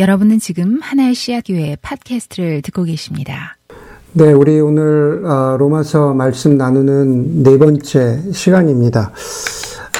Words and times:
여러분은 0.00 0.38
지금 0.38 0.78
하나의 0.80 1.14
씨앗교회 1.14 1.76
팟캐스트를 1.82 2.62
듣고 2.62 2.84
계십니다. 2.84 3.58
네, 4.14 4.32
우리 4.32 4.58
오늘 4.58 5.26
어, 5.26 5.58
로마서 5.58 6.14
말씀 6.14 6.56
나누는 6.56 7.42
네 7.42 7.58
번째 7.58 8.22
시간입니다. 8.32 9.12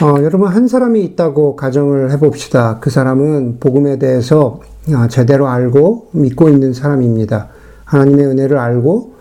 어, 0.03 0.23
여러분 0.23 0.49
한 0.49 0.69
사람이 0.69 1.05
있다고 1.05 1.55
가정을 1.55 2.13
해봅시다. 2.13 2.79
그 2.81 2.89
사람은 2.89 3.59
복음에 3.61 3.99
대해서 3.99 4.63
어, 4.89 5.07
제대로 5.09 5.49
알고 5.49 6.09
믿고 6.13 6.49
있는 6.49 6.73
사람입니다. 6.73 7.49
하나님의 7.85 8.25
은혜를 8.25 8.57
알고 8.57 9.17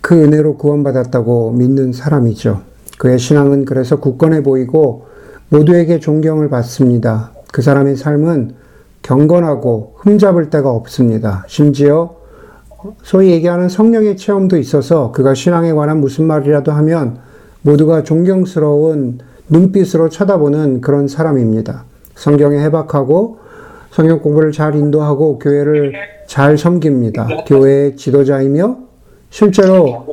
그 0.00 0.14
은혜로 0.14 0.56
구원받았다고 0.56 1.52
믿는 1.52 1.92
사람이죠. 1.92 2.62
그의 2.96 3.18
신앙은 3.18 3.66
그래서 3.66 4.00
굳건해 4.00 4.42
보이고 4.42 5.08
모두에게 5.50 6.00
존경을 6.00 6.48
받습니다. 6.48 7.32
그 7.52 7.60
사람의 7.60 7.96
삶은 7.98 8.61
경건하고 9.02 9.94
흠잡을 9.98 10.50
데가 10.50 10.70
없습니다. 10.70 11.44
심지어 11.48 12.16
소위 13.02 13.30
얘기하는 13.30 13.68
성령의 13.68 14.16
체험도 14.16 14.58
있어서 14.58 15.12
그가 15.12 15.34
신앙에 15.34 15.72
관한 15.72 16.00
무슨 16.00 16.24
말이라도 16.26 16.72
하면 16.72 17.18
모두가 17.62 18.02
존경스러운 18.02 19.18
눈빛으로 19.48 20.08
쳐다보는 20.08 20.80
그런 20.80 21.08
사람입니다. 21.08 21.84
성경에 22.14 22.58
해박하고 22.64 23.38
성경 23.90 24.20
공부를 24.20 24.52
잘 24.52 24.74
인도하고 24.74 25.38
교회를 25.38 25.92
잘 26.26 26.56
섬깁니다. 26.56 27.44
교회의 27.46 27.96
지도자이며 27.96 28.78
실제로 29.30 30.06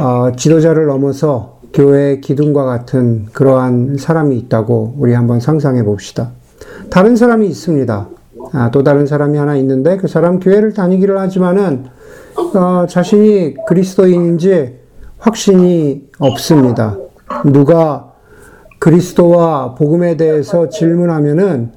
어, 0.00 0.32
지도자를 0.36 0.86
넘어서 0.86 1.58
교회의 1.72 2.20
기둥과 2.20 2.64
같은 2.64 3.26
그러한 3.32 3.96
사람이 3.98 4.36
있다고 4.38 4.94
우리 4.98 5.12
한번 5.12 5.40
상상해 5.40 5.82
봅시다. 5.82 6.30
다른 6.90 7.16
사람이 7.16 7.46
있습니다. 7.48 8.08
아, 8.52 8.70
또 8.70 8.82
다른 8.82 9.06
사람이 9.06 9.36
하나 9.38 9.56
있는데 9.56 9.96
그 9.96 10.08
사람 10.08 10.40
교회를 10.40 10.72
다니기를 10.72 11.18
하지만은 11.18 11.86
어, 12.54 12.86
자신이 12.86 13.54
그리스도인인지 13.66 14.76
확신이 15.18 16.08
없습니다. 16.18 16.96
누가 17.44 18.12
그리스도와 18.78 19.74
복음에 19.74 20.16
대해서 20.16 20.68
질문하면은 20.68 21.72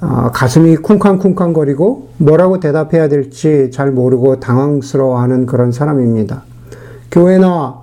어, 0.00 0.30
가슴이 0.32 0.76
쿵쾅쿵쾅거리고 0.76 2.08
뭐라고 2.18 2.60
대답해야 2.60 3.08
될지 3.08 3.70
잘 3.72 3.90
모르고 3.90 4.40
당황스러워하는 4.40 5.46
그런 5.46 5.72
사람입니다. 5.72 6.42
교회나 7.10 7.80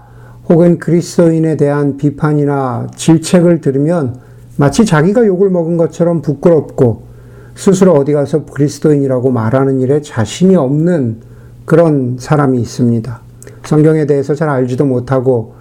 혹은 0.50 0.78
그리스도인에 0.78 1.58
대한 1.58 1.98
비판이나 1.98 2.88
질책을 2.96 3.62
들으면 3.62 4.18
마치 4.58 4.86
자기가 4.86 5.26
욕을 5.26 5.50
먹은 5.50 5.78
것처럼 5.78 6.22
부끄럽고 6.22 7.13
스스로 7.56 7.94
어디 7.94 8.14
가서 8.14 8.46
그리스도인이라고 8.46 9.32
말하는 9.32 9.80
일에 9.80 10.02
자신이 10.02 10.56
없는 10.56 11.18
그런 11.66 12.18
사람이 12.20 12.60
있습니다. 12.62 13.22
성경에 13.66 14.06
대해서 14.06 14.36
잘 14.36 14.50
알지도 14.50 14.86
못하고 14.86 15.56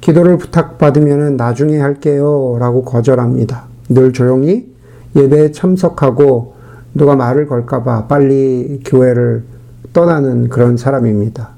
기도를 0.00 0.38
부탁받으면 0.38 1.36
나중에 1.36 1.78
할게요 1.78 2.56
라고 2.58 2.84
거절합니다. 2.84 3.64
늘 3.88 4.12
조용히 4.12 4.72
예배에 5.16 5.52
참석하고 5.52 6.54
누가 6.94 7.16
말을 7.16 7.46
걸까봐 7.46 8.06
빨리 8.06 8.80
교회를 8.84 9.44
떠나는 9.92 10.48
그런 10.48 10.76
사람입니다. 10.76 11.50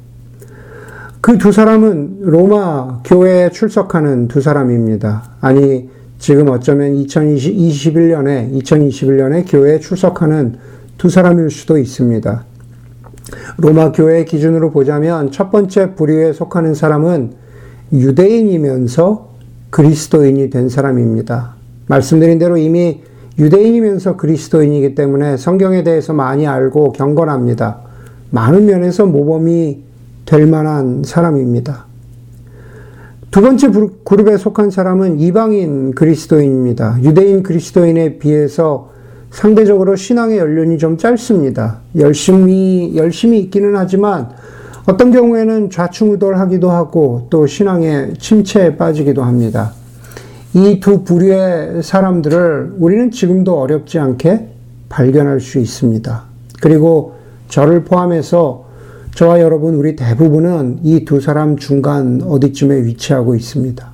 그 1.20 1.38
두 1.38 1.50
사람은 1.50 2.20
로마 2.20 3.00
교회에 3.04 3.50
출석하는 3.50 4.28
두 4.28 4.40
사람입니다. 4.40 5.24
아니, 5.40 5.88
지금 6.18 6.48
어쩌면 6.48 6.94
2021년에, 6.94 8.52
2021년에 8.62 9.44
교회에 9.48 9.78
출석하는 9.80 10.56
두 10.98 11.08
사람일 11.08 11.50
수도 11.50 11.78
있습니다. 11.78 12.44
로마 13.58 13.92
교회 13.92 14.24
기준으로 14.24 14.70
보자면 14.70 15.30
첫 15.30 15.50
번째 15.50 15.94
부류에 15.94 16.32
속하는 16.32 16.74
사람은 16.74 17.32
유대인이면서 17.92 19.30
그리스도인이 19.70 20.50
된 20.50 20.68
사람입니다. 20.68 21.54
말씀드린 21.86 22.38
대로 22.38 22.56
이미 22.56 23.02
유대인이면서 23.38 24.16
그리스도인이기 24.16 24.94
때문에 24.94 25.36
성경에 25.36 25.82
대해서 25.82 26.12
많이 26.12 26.46
알고 26.46 26.92
경건합니다. 26.92 27.80
많은 28.30 28.66
면에서 28.66 29.06
모범이 29.06 29.84
될 30.24 30.46
만한 30.46 31.02
사람입니다. 31.04 31.85
두 33.36 33.42
번째 33.42 33.70
그룹에 34.02 34.38
속한 34.38 34.70
사람은 34.70 35.20
이방인 35.20 35.94
그리스도인입니다. 35.94 36.96
유대인 37.02 37.42
그리스도인에 37.42 38.16
비해서 38.16 38.88
상대적으로 39.30 39.94
신앙의 39.94 40.38
연륜이 40.38 40.78
좀 40.78 40.96
짧습니다. 40.96 41.80
열심히, 41.98 42.96
열심히 42.96 43.40
있기는 43.40 43.76
하지만 43.76 44.30
어떤 44.86 45.10
경우에는 45.12 45.68
좌충우돌하기도 45.68 46.70
하고 46.70 47.26
또 47.28 47.46
신앙의 47.46 48.14
침체에 48.14 48.78
빠지기도 48.78 49.22
합니다. 49.22 49.72
이 50.54 50.80
두 50.80 51.04
부류의 51.04 51.82
사람들을 51.82 52.76
우리는 52.78 53.10
지금도 53.10 53.60
어렵지 53.60 53.98
않게 53.98 54.48
발견할 54.88 55.40
수 55.40 55.58
있습니다. 55.58 56.22
그리고 56.62 57.16
저를 57.50 57.84
포함해서 57.84 58.64
저와 59.16 59.40
여러분, 59.40 59.76
우리 59.76 59.96
대부분은 59.96 60.80
이 60.82 61.06
두 61.06 61.22
사람 61.22 61.56
중간 61.56 62.20
어디쯤에 62.22 62.84
위치하고 62.84 63.34
있습니다. 63.34 63.88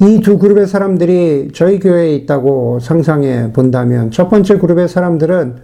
이 0.00 0.20
두 0.20 0.38
그룹의 0.38 0.68
사람들이 0.68 1.50
저희 1.52 1.80
교회에 1.80 2.14
있다고 2.14 2.78
상상해 2.78 3.52
본다면 3.52 4.12
첫 4.12 4.30
번째 4.30 4.58
그룹의 4.58 4.88
사람들은 4.88 5.56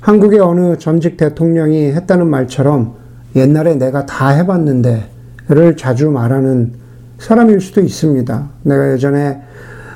한국의 0.00 0.40
어느 0.40 0.76
전직 0.76 1.16
대통령이 1.18 1.92
했다는 1.92 2.26
말처럼 2.26 2.94
옛날에 3.36 3.76
내가 3.76 4.06
다 4.06 4.30
해봤는데를 4.30 5.76
자주 5.78 6.10
말하는 6.10 6.72
사람일 7.18 7.60
수도 7.60 7.80
있습니다. 7.80 8.48
내가 8.64 8.92
예전에 8.92 9.40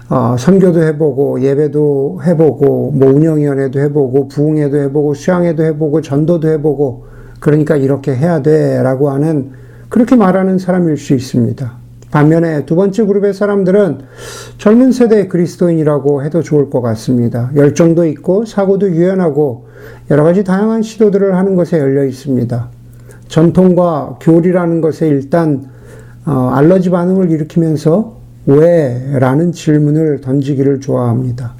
어, 0.08 0.36
선교도 0.38 0.84
해보고 0.84 1.41
예배도 1.42 2.20
해보고 2.24 2.92
뭐 2.92 3.08
운영위원회도 3.12 3.80
해보고 3.80 4.28
부흥회도 4.28 4.76
해보고 4.82 5.14
수양회도 5.14 5.64
해보고 5.64 6.00
전도도 6.00 6.47
해보고 6.53 7.13
그러니까 7.44 7.77
이렇게 7.77 8.16
해야 8.16 8.41
돼 8.41 8.82
라고 8.82 9.10
하는 9.10 9.50
그렇게 9.91 10.16
말하는 10.16 10.56
사람일 10.56 10.97
수 10.97 11.12
있습니다. 11.12 11.72
반면에 12.10 12.65
두 12.65 12.75
번째 12.75 13.05
그룹의 13.05 13.34
사람들은 13.34 13.99
젊은 14.56 14.93
세대의 14.93 15.28
그리스도인이라고 15.28 16.25
해도 16.25 16.41
좋을 16.41 16.71
것 16.71 16.81
같습니다. 16.81 17.50
열정도 17.54 18.06
있고 18.06 18.47
사고도 18.47 18.88
유연하고 18.88 19.66
여러 20.10 20.25
가지 20.25 20.43
다양한 20.43 20.81
시도들을 20.81 21.37
하는 21.37 21.54
것에 21.54 21.78
열려 21.78 22.06
있습니다. 22.06 22.69
전통과 23.28 24.16
교리라는 24.22 24.81
것에 24.81 25.06
일단 25.06 25.66
어, 26.25 26.50
알러지 26.54 26.88
반응을 26.88 27.31
일으키면서 27.31 28.16
왜? 28.47 29.19
라는 29.19 29.53
질문을 29.53 30.22
던지기를 30.22 30.81
좋아합니다. 30.81 31.53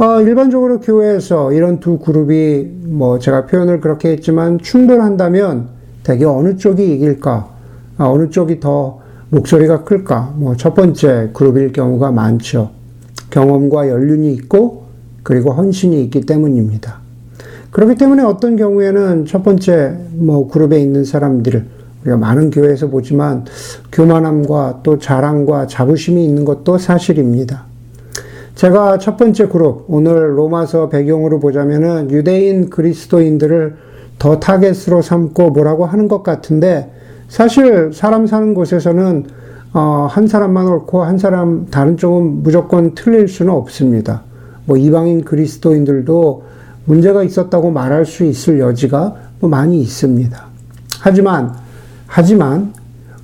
어, 0.00 0.22
일반적으로 0.22 0.80
교회에서 0.80 1.52
이런 1.52 1.78
두 1.78 1.98
그룹이 1.98 2.70
뭐 2.84 3.18
제가 3.18 3.44
표현을 3.44 3.82
그렇게 3.82 4.08
했지만 4.12 4.58
충돌한다면 4.58 5.68
대개 6.02 6.24
어느 6.24 6.56
쪽이 6.56 6.94
이길까? 6.94 7.50
아, 7.98 8.04
어느 8.06 8.30
쪽이 8.30 8.60
더 8.60 9.00
목소리가 9.28 9.84
클까? 9.84 10.32
뭐 10.36 10.54
첫 10.56 10.74
번째 10.74 11.28
그룹일 11.34 11.74
경우가 11.74 12.12
많죠. 12.12 12.70
경험과 13.28 13.90
연륜이 13.90 14.32
있고 14.32 14.84
그리고 15.22 15.52
헌신이 15.52 16.02
있기 16.04 16.22
때문입니다. 16.22 17.00
그렇기 17.70 17.96
때문에 17.96 18.22
어떤 18.22 18.56
경우에는 18.56 19.26
첫 19.26 19.42
번째 19.42 19.98
뭐 20.12 20.48
그룹에 20.48 20.80
있는 20.80 21.04
사람들을 21.04 21.66
우리가 22.04 22.16
많은 22.16 22.48
교회에서 22.48 22.88
보지만 22.88 23.44
교만함과 23.92 24.80
또 24.82 24.98
자랑과 24.98 25.66
자부심이 25.66 26.24
있는 26.24 26.46
것도 26.46 26.78
사실입니다. 26.78 27.68
제가 28.60 28.98
첫 28.98 29.16
번째 29.16 29.48
그룹, 29.48 29.86
오늘 29.88 30.36
로마서 30.36 30.90
배경으로 30.90 31.40
보자면은 31.40 32.10
유대인 32.10 32.68
그리스도인들을 32.68 33.74
더 34.18 34.38
타겟으로 34.38 35.00
삼고 35.00 35.52
뭐라고 35.52 35.86
하는 35.86 36.08
것 36.08 36.22
같은데 36.22 36.92
사실 37.26 37.90
사람 37.94 38.26
사는 38.26 38.52
곳에서는 38.52 39.24
어, 39.72 40.06
한 40.10 40.26
사람만 40.26 40.66
옳고 40.66 41.02
한 41.02 41.16
사람 41.16 41.68
다른 41.70 41.96
쪽은 41.96 42.42
무조건 42.42 42.94
틀릴 42.94 43.28
수는 43.28 43.50
없습니다. 43.50 44.24
뭐 44.66 44.76
이방인 44.76 45.24
그리스도인들도 45.24 46.42
문제가 46.84 47.22
있었다고 47.22 47.70
말할 47.70 48.04
수 48.04 48.24
있을 48.24 48.60
여지가 48.60 49.14
뭐 49.40 49.48
많이 49.48 49.80
있습니다. 49.80 50.38
하지만 51.00 51.54
하지만 52.06 52.74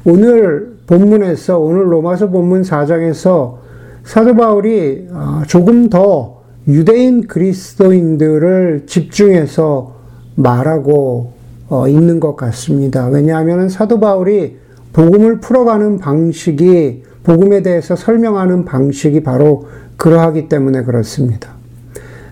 오늘 0.06 0.77
본문에서 0.87 1.59
오늘 1.59 1.93
로마서 1.93 2.31
본문 2.31 2.62
4장에서 2.62 3.66
사도 4.06 4.37
바울이 4.37 5.08
어, 5.11 5.43
조금 5.49 5.91
더 5.91 6.43
유대인 6.69 7.26
그리스도인들을 7.26 8.85
집중해서 8.87 9.94
말하고 10.37 11.32
어, 11.69 11.88
있는 11.88 12.20
것 12.20 12.37
같습니다. 12.37 13.08
왜냐하면 13.08 13.69
사도 13.69 13.99
바울이 13.99 14.58
복음을 14.93 15.41
풀어가는 15.41 15.99
방식이 15.99 17.03
복음에 17.25 17.62
대해서 17.62 17.97
설명하는 17.97 18.64
방식이 18.64 19.25
바로 19.25 19.67
그러하기 19.97 20.49
때문에 20.49 20.85
그렇습니다. 20.85 21.50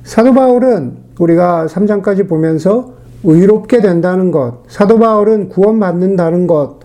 사도 0.05 0.32
바울은 0.32 0.93
우리가 1.19 1.67
3장까지 1.67 2.29
보면서 2.29 2.94
의롭게 3.25 3.81
된다는 3.81 4.31
것, 4.31 4.62
사도 4.69 5.00
바울은 5.00 5.49
구원받는다는 5.49 6.47
것, 6.47 6.84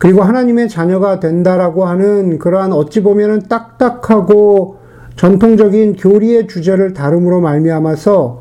그리고 0.00 0.22
하나님의 0.22 0.70
자녀가 0.70 1.20
된다라고 1.20 1.84
하는 1.84 2.38
그러한 2.38 2.72
어찌 2.72 3.02
보면은 3.02 3.42
딱딱하고 3.50 4.78
전통적인 5.16 5.96
교리의 5.96 6.48
주제를 6.48 6.94
다름으로 6.94 7.42
말미암아서 7.42 8.40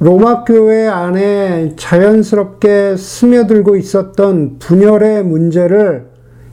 로마 0.00 0.44
교회 0.44 0.86
안에 0.86 1.72
자연스럽게 1.76 2.96
스며들고 2.98 3.76
있었던 3.76 4.58
분열의 4.58 5.24
문제를 5.24 6.08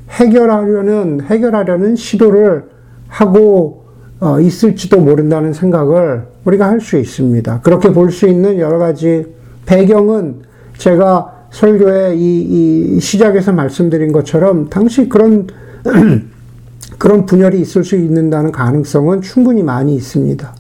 해결하려는 0.10 1.20
해결하려는 1.22 1.98
시도를 1.98 2.64
하고 3.10 3.84
어, 4.22 4.40
있을지도 4.40 5.02
모른다는 5.02 5.52
생각을 5.52 6.28
우리가 6.46 6.70
할 6.70 6.80
수 6.80 6.98
있습니다. 6.98 7.60
그렇게 7.60 7.92
볼 7.92 8.10
수 8.10 8.26
있는 8.26 8.58
여러 8.58 8.78
가지 8.78 9.26
배경은 9.66 10.44
제가 10.78 11.39
설교의 11.51 12.19
이, 12.19 12.96
이 12.96 13.00
시작에서 13.00 13.51
말씀드린 13.51 14.12
것처럼 14.12 14.69
당시 14.69 15.10
그런 15.10 15.48
그런 16.98 17.25
분열이 17.25 17.62
있을 17.62 17.84
수 17.84 17.96
있는다는 17.96 18.51
가능성은 18.51 19.22
충분히 19.22 19.63
많이 19.63 19.96
있습니다. 19.96 20.54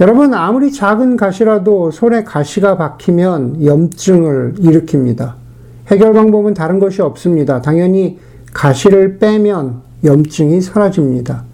여러분, 0.00 0.34
아무리 0.34 0.72
작은 0.72 1.16
가시라도 1.16 1.90
손에 1.90 2.24
가시가 2.24 2.76
박히면 2.76 3.64
염증을 3.64 4.54
일으킵니다. 4.58 5.34
해결 5.88 6.14
방법은 6.14 6.54
다른 6.54 6.80
것이 6.80 7.02
없습니다. 7.02 7.60
당연히 7.60 8.18
가시를 8.52 9.18
빼면 9.18 9.82
염증이 10.02 10.62
사라집니다. 10.62 11.44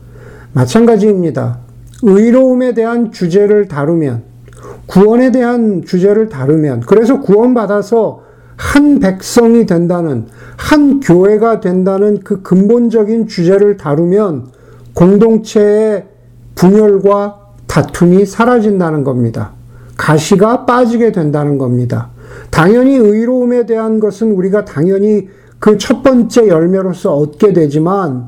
마찬가지입니다. 0.53 1.59
의로움에 2.03 2.73
대한 2.73 3.13
주제를 3.13 3.69
다루면, 3.69 4.23
구원에 4.87 5.33
대한 5.33 5.85
주제를 5.85 6.29
다루면, 6.29 6.81
그래서 6.81 7.21
구원받아서 7.21 8.23
한 8.61 9.01
백성이 9.01 9.65
된다는, 9.65 10.27
한 10.59 11.01
교회가 11.01 11.61
된다는 11.61 12.21
그 12.23 12.43
근본적인 12.43 13.27
주제를 13.27 13.79
다루면 13.79 14.49
공동체의 14.93 16.05
분열과 16.57 17.41
다툼이 17.67 18.27
사라진다는 18.27 19.03
겁니다. 19.03 19.53
가시가 19.97 20.67
빠지게 20.67 21.11
된다는 21.11 21.57
겁니다. 21.57 22.11
당연히 22.51 22.97
의로움에 22.97 23.65
대한 23.65 23.99
것은 23.99 24.33
우리가 24.33 24.67
당연히 24.67 25.29
그 25.59 25.79
첫 25.79 26.03
번째 26.03 26.49
열매로서 26.49 27.17
얻게 27.17 27.55
되지만 27.55 28.27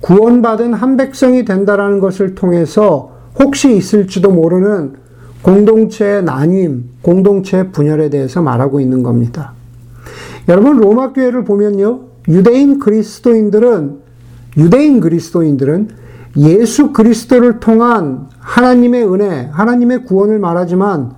구원받은 0.00 0.74
한 0.74 0.98
백성이 0.98 1.46
된다라는 1.46 2.00
것을 2.00 2.34
통해서 2.34 3.12
혹시 3.38 3.74
있을지도 3.76 4.30
모르는 4.30 4.94
공동체의 5.40 6.22
나뉜, 6.24 6.84
공동체의 7.00 7.72
분열에 7.72 8.10
대해서 8.10 8.42
말하고 8.42 8.80
있는 8.80 9.02
겁니다. 9.02 9.54
여러분 10.50 10.78
로마 10.78 11.12
교회를 11.12 11.44
보면요. 11.44 12.00
유대인 12.26 12.80
그리스도인들은 12.80 14.00
유대인 14.56 14.98
그리스도인들은 14.98 15.90
예수 16.38 16.92
그리스도를 16.92 17.60
통한 17.60 18.26
하나님의 18.40 19.06
은혜, 19.06 19.48
하나님의 19.52 20.04
구원을 20.06 20.40
말하지만 20.40 21.12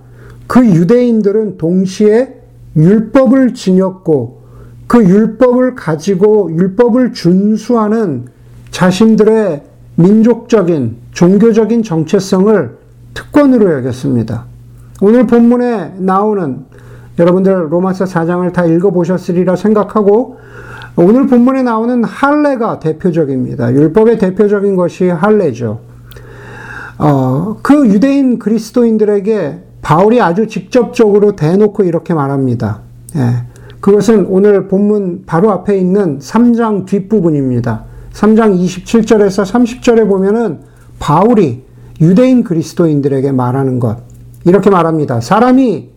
그 0.45 0.63
유대인들은 0.63 1.57
동시에 1.57 2.41
율법을 2.75 3.55
지녔고 3.55 4.43
그 4.85 5.03
율법을 5.03 5.73
가지고 5.73 6.51
율법을 6.51 7.13
준수하는 7.13 8.27
자신들의 8.69 9.63
민족적인 9.95 10.97
종교적인 11.11 11.81
정체성을 11.81 12.77
특권으로 13.15 13.73
여겼습니다. 13.79 14.45
오늘 15.01 15.25
본문에 15.25 15.95
나오는 15.97 16.65
여러분들 17.19 17.71
로마서 17.71 18.05
4장을 18.05 18.51
다 18.53 18.65
읽어보셨으리라 18.65 19.55
생각하고 19.55 20.37
오늘 20.95 21.27
본문에 21.27 21.63
나오는 21.63 22.03
할례가 22.03 22.79
대표적입니다. 22.79 23.73
율법의 23.73 24.19
대표적인 24.19 24.75
것이 24.75 25.07
할례죠. 25.09 25.79
어, 26.99 27.57
그 27.61 27.87
유대인 27.87 28.37
그리스도인들에게 28.37 29.63
바울이 29.81 30.21
아주 30.21 30.47
직접적으로 30.47 31.35
대놓고 31.35 31.83
이렇게 31.83 32.13
말합니다. 32.13 32.81
예, 33.15 33.45
그것은 33.79 34.27
오늘 34.29 34.67
본문 34.67 35.23
바로 35.25 35.51
앞에 35.51 35.77
있는 35.77 36.19
3장 36.19 36.85
뒷부분입니다. 36.85 37.85
3장 38.13 38.57
27절에서 38.57 39.43
30절에 39.43 40.07
보면은 40.07 40.59
바울이 40.99 41.63
유대인 41.99 42.43
그리스도인들에게 42.43 43.31
말하는 43.31 43.79
것. 43.79 43.97
이렇게 44.45 44.69
말합니다. 44.69 45.19
사람이 45.19 45.92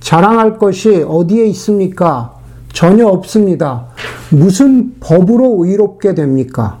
자랑할 0.00 0.58
것이 0.58 1.04
어디에 1.06 1.46
있습니까? 1.46 2.34
전혀 2.72 3.06
없습니다. 3.06 3.86
무슨 4.30 4.94
법으로 5.00 5.64
의롭게 5.64 6.14
됩니까? 6.14 6.78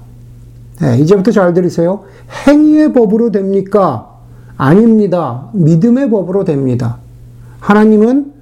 네, 0.80 0.98
이제부터 0.98 1.30
잘 1.30 1.52
들으세요. 1.52 2.04
행위의 2.46 2.92
법으로 2.92 3.30
됩니까? 3.30 4.08
아닙니다. 4.56 5.48
믿음의 5.52 6.10
법으로 6.10 6.44
됩니다. 6.44 6.98
하나님은 7.60 8.32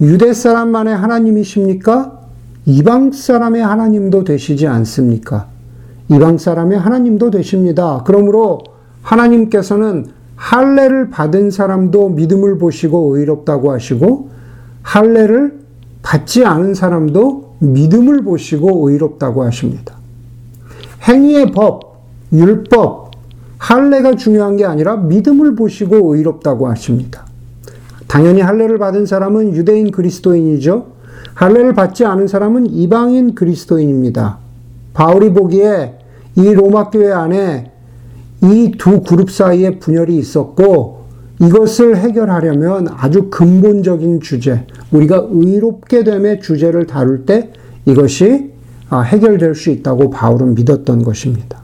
유대 0.00 0.32
사람만의 0.32 0.96
하나님이십니까? 0.96 2.18
이방 2.66 3.12
사람의 3.12 3.62
하나님도 3.62 4.24
되시지 4.24 4.66
않습니까? 4.66 5.46
이방 6.08 6.38
사람의 6.38 6.78
하나님도 6.78 7.30
되십니다. 7.30 8.02
그러므로 8.04 8.60
하나님께서는 9.02 10.06
할례를 10.38 11.10
받은 11.10 11.50
사람도 11.50 12.10
믿음을 12.10 12.58
보시고 12.58 13.16
의롭다고 13.16 13.72
하시고 13.72 14.30
할례를 14.82 15.58
받지 16.02 16.44
않은 16.44 16.74
사람도 16.74 17.56
믿음을 17.58 18.22
보시고 18.22 18.88
의롭다고 18.88 19.42
하십니다. 19.42 19.96
행위의 21.02 21.50
법, 21.50 22.04
율법, 22.32 23.10
할례가 23.58 24.14
중요한 24.14 24.56
게 24.56 24.64
아니라 24.64 24.96
믿음을 24.96 25.56
보시고 25.56 26.14
의롭다고 26.14 26.68
하십니다. 26.68 27.26
당연히 28.06 28.40
할례를 28.40 28.78
받은 28.78 29.06
사람은 29.06 29.54
유대인 29.54 29.90
그리스도인이죠. 29.90 30.86
할례를 31.34 31.74
받지 31.74 32.04
않은 32.04 32.28
사람은 32.28 32.70
이방인 32.70 33.34
그리스도인입니다. 33.34 34.38
바울이 34.94 35.32
보기에 35.32 35.98
이 36.36 36.54
로마 36.54 36.90
교회 36.90 37.10
안에 37.10 37.72
이 38.42 38.72
두 38.78 39.00
그룹 39.02 39.30
사이에 39.30 39.78
분열이 39.78 40.16
있었고 40.16 40.98
이것을 41.40 41.96
해결하려면 41.96 42.88
아주 42.90 43.30
근본적인 43.30 44.20
주제, 44.20 44.66
우리가 44.90 45.26
의롭게 45.30 46.04
됨의 46.04 46.40
주제를 46.40 46.86
다룰 46.86 47.24
때 47.26 47.50
이것이 47.86 48.50
아, 48.90 49.00
해결될 49.00 49.54
수 49.54 49.70
있다고 49.70 50.10
바울은 50.10 50.54
믿었던 50.54 51.04
것입니다. 51.04 51.62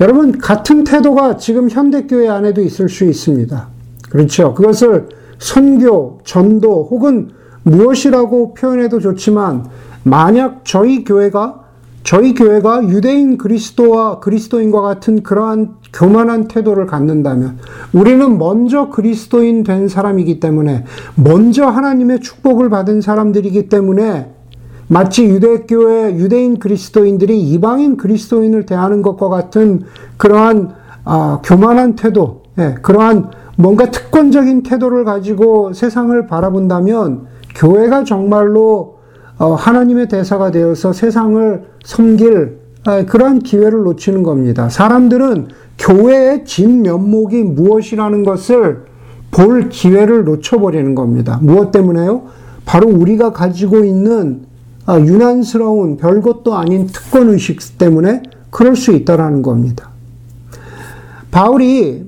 여러분, 0.00 0.38
같은 0.38 0.84
태도가 0.84 1.36
지금 1.36 1.68
현대교회 1.70 2.28
안에도 2.28 2.60
있을 2.60 2.88
수 2.88 3.04
있습니다. 3.04 3.68
그렇죠. 4.10 4.54
그것을 4.54 5.08
선교, 5.38 6.20
전도 6.24 6.88
혹은 6.90 7.30
무엇이라고 7.62 8.54
표현해도 8.54 9.00
좋지만 9.00 9.66
만약 10.02 10.62
저희 10.64 11.04
교회가 11.04 11.67
저희 12.08 12.32
교회가 12.32 12.88
유대인 12.88 13.36
그리스도와 13.36 14.18
그리스도인과 14.20 14.80
같은 14.80 15.22
그러한 15.22 15.74
교만한 15.92 16.48
태도를 16.48 16.86
갖는다면 16.86 17.58
우리는 17.92 18.38
먼저 18.38 18.88
그리스도인 18.88 19.62
된 19.62 19.88
사람이기 19.88 20.40
때문에 20.40 20.84
먼저 21.16 21.66
하나님의 21.66 22.20
축복을 22.20 22.70
받은 22.70 23.02
사람들이기 23.02 23.68
때문에 23.68 24.32
마치 24.86 25.26
유대교회 25.26 26.16
유대인 26.16 26.58
그리스도인들이 26.58 27.42
이방인 27.42 27.98
그리스도인을 27.98 28.64
대하는 28.64 29.02
것과 29.02 29.28
같은 29.28 29.82
그러한 30.16 30.72
아, 31.04 31.42
교만한 31.44 31.94
태도, 31.94 32.42
예, 32.58 32.76
그러한 32.80 33.32
뭔가 33.58 33.90
특권적인 33.90 34.62
태도를 34.62 35.04
가지고 35.04 35.74
세상을 35.74 36.26
바라본다면 36.26 37.26
교회가 37.54 38.04
정말로 38.04 38.94
어, 38.94 38.97
하나님의 39.46 40.08
대사가 40.08 40.50
되어서 40.50 40.92
세상을 40.92 41.64
섬길 41.84 42.58
아, 42.84 43.04
그러한 43.04 43.40
기회를 43.40 43.82
놓치는 43.82 44.22
겁니다. 44.22 44.68
사람들은 44.68 45.48
교회의 45.78 46.44
진면목이 46.44 47.42
무엇이라는 47.42 48.24
것을 48.24 48.84
볼 49.30 49.68
기회를 49.68 50.24
놓쳐버리는 50.24 50.94
겁니다. 50.94 51.38
무엇 51.42 51.70
때문에요? 51.70 52.22
바로 52.64 52.88
우리가 52.88 53.32
가지고 53.32 53.84
있는 53.84 54.42
아, 54.86 54.98
유난스러운 54.98 55.98
별것도 55.98 56.54
아닌 56.54 56.86
특권 56.86 57.28
의식 57.28 57.78
때문에 57.78 58.22
그럴 58.50 58.74
수 58.74 58.92
있다라는 58.92 59.42
겁니다. 59.42 59.90
바울이 61.30 62.06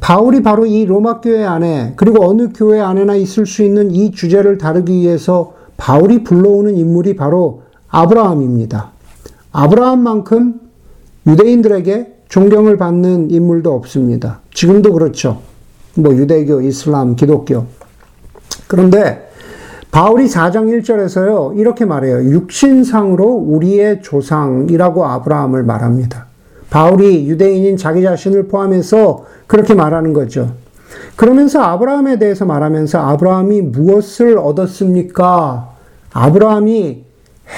바울이 0.00 0.42
바로 0.42 0.66
이 0.66 0.84
로마 0.84 1.20
교회 1.20 1.44
안에 1.44 1.92
그리고 1.96 2.28
어느 2.28 2.48
교회 2.54 2.80
안에나 2.80 3.14
있을 3.14 3.46
수 3.46 3.62
있는 3.62 3.90
이 3.92 4.10
주제를 4.10 4.58
다루기 4.58 4.94
위해서 4.94 5.52
바울이 5.82 6.22
불러오는 6.22 6.76
인물이 6.76 7.16
바로 7.16 7.62
아브라함입니다. 7.88 8.92
아브라함만큼 9.50 10.60
유대인들에게 11.26 12.18
존경을 12.28 12.76
받는 12.76 13.32
인물도 13.32 13.74
없습니다. 13.74 14.38
지금도 14.54 14.92
그렇죠. 14.92 15.40
뭐 15.96 16.14
유대교, 16.14 16.60
이슬람, 16.60 17.16
기독교. 17.16 17.64
그런데 18.68 19.28
바울이 19.90 20.26
4장 20.26 20.68
1절에서요, 20.70 21.58
이렇게 21.58 21.84
말해요. 21.84 22.30
육신상으로 22.30 23.26
우리의 23.26 24.02
조상이라고 24.02 25.04
아브라함을 25.04 25.64
말합니다. 25.64 26.26
바울이 26.70 27.28
유대인인 27.28 27.76
자기 27.76 28.02
자신을 28.02 28.46
포함해서 28.46 29.24
그렇게 29.48 29.74
말하는 29.74 30.12
거죠. 30.12 30.52
그러면서 31.16 31.60
아브라함에 31.60 32.20
대해서 32.20 32.44
말하면서 32.44 33.00
아브라함이 33.00 33.62
무엇을 33.62 34.38
얻었습니까? 34.38 35.71
아브라함이 36.12 37.04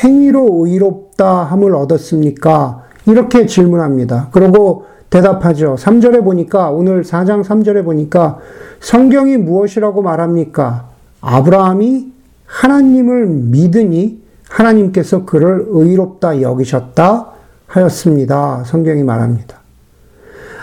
행위로 0.03 0.67
의롭다 0.67 1.45
함을 1.45 1.75
얻었습니까? 1.75 2.83
이렇게 3.07 3.47
질문합니다. 3.47 4.29
그리고 4.33 4.87
대답하죠. 5.11 5.77
3절에 5.79 6.25
보니까, 6.25 6.71
오늘 6.71 7.03
4장 7.03 7.45
3절에 7.45 7.85
보니까 7.85 8.39
성경이 8.81 9.37
무엇이라고 9.37 10.03
말합니까? 10.03 10.89
아브라함이 11.21 12.13
하나님을 12.47 13.27
믿으니 13.27 14.23
하나님께서 14.49 15.25
그를 15.25 15.65
의롭다 15.69 16.43
여기셨다 16.43 17.31
하였습니다. 17.67 18.63
성경이 18.65 19.03
말합니다. 19.03 19.59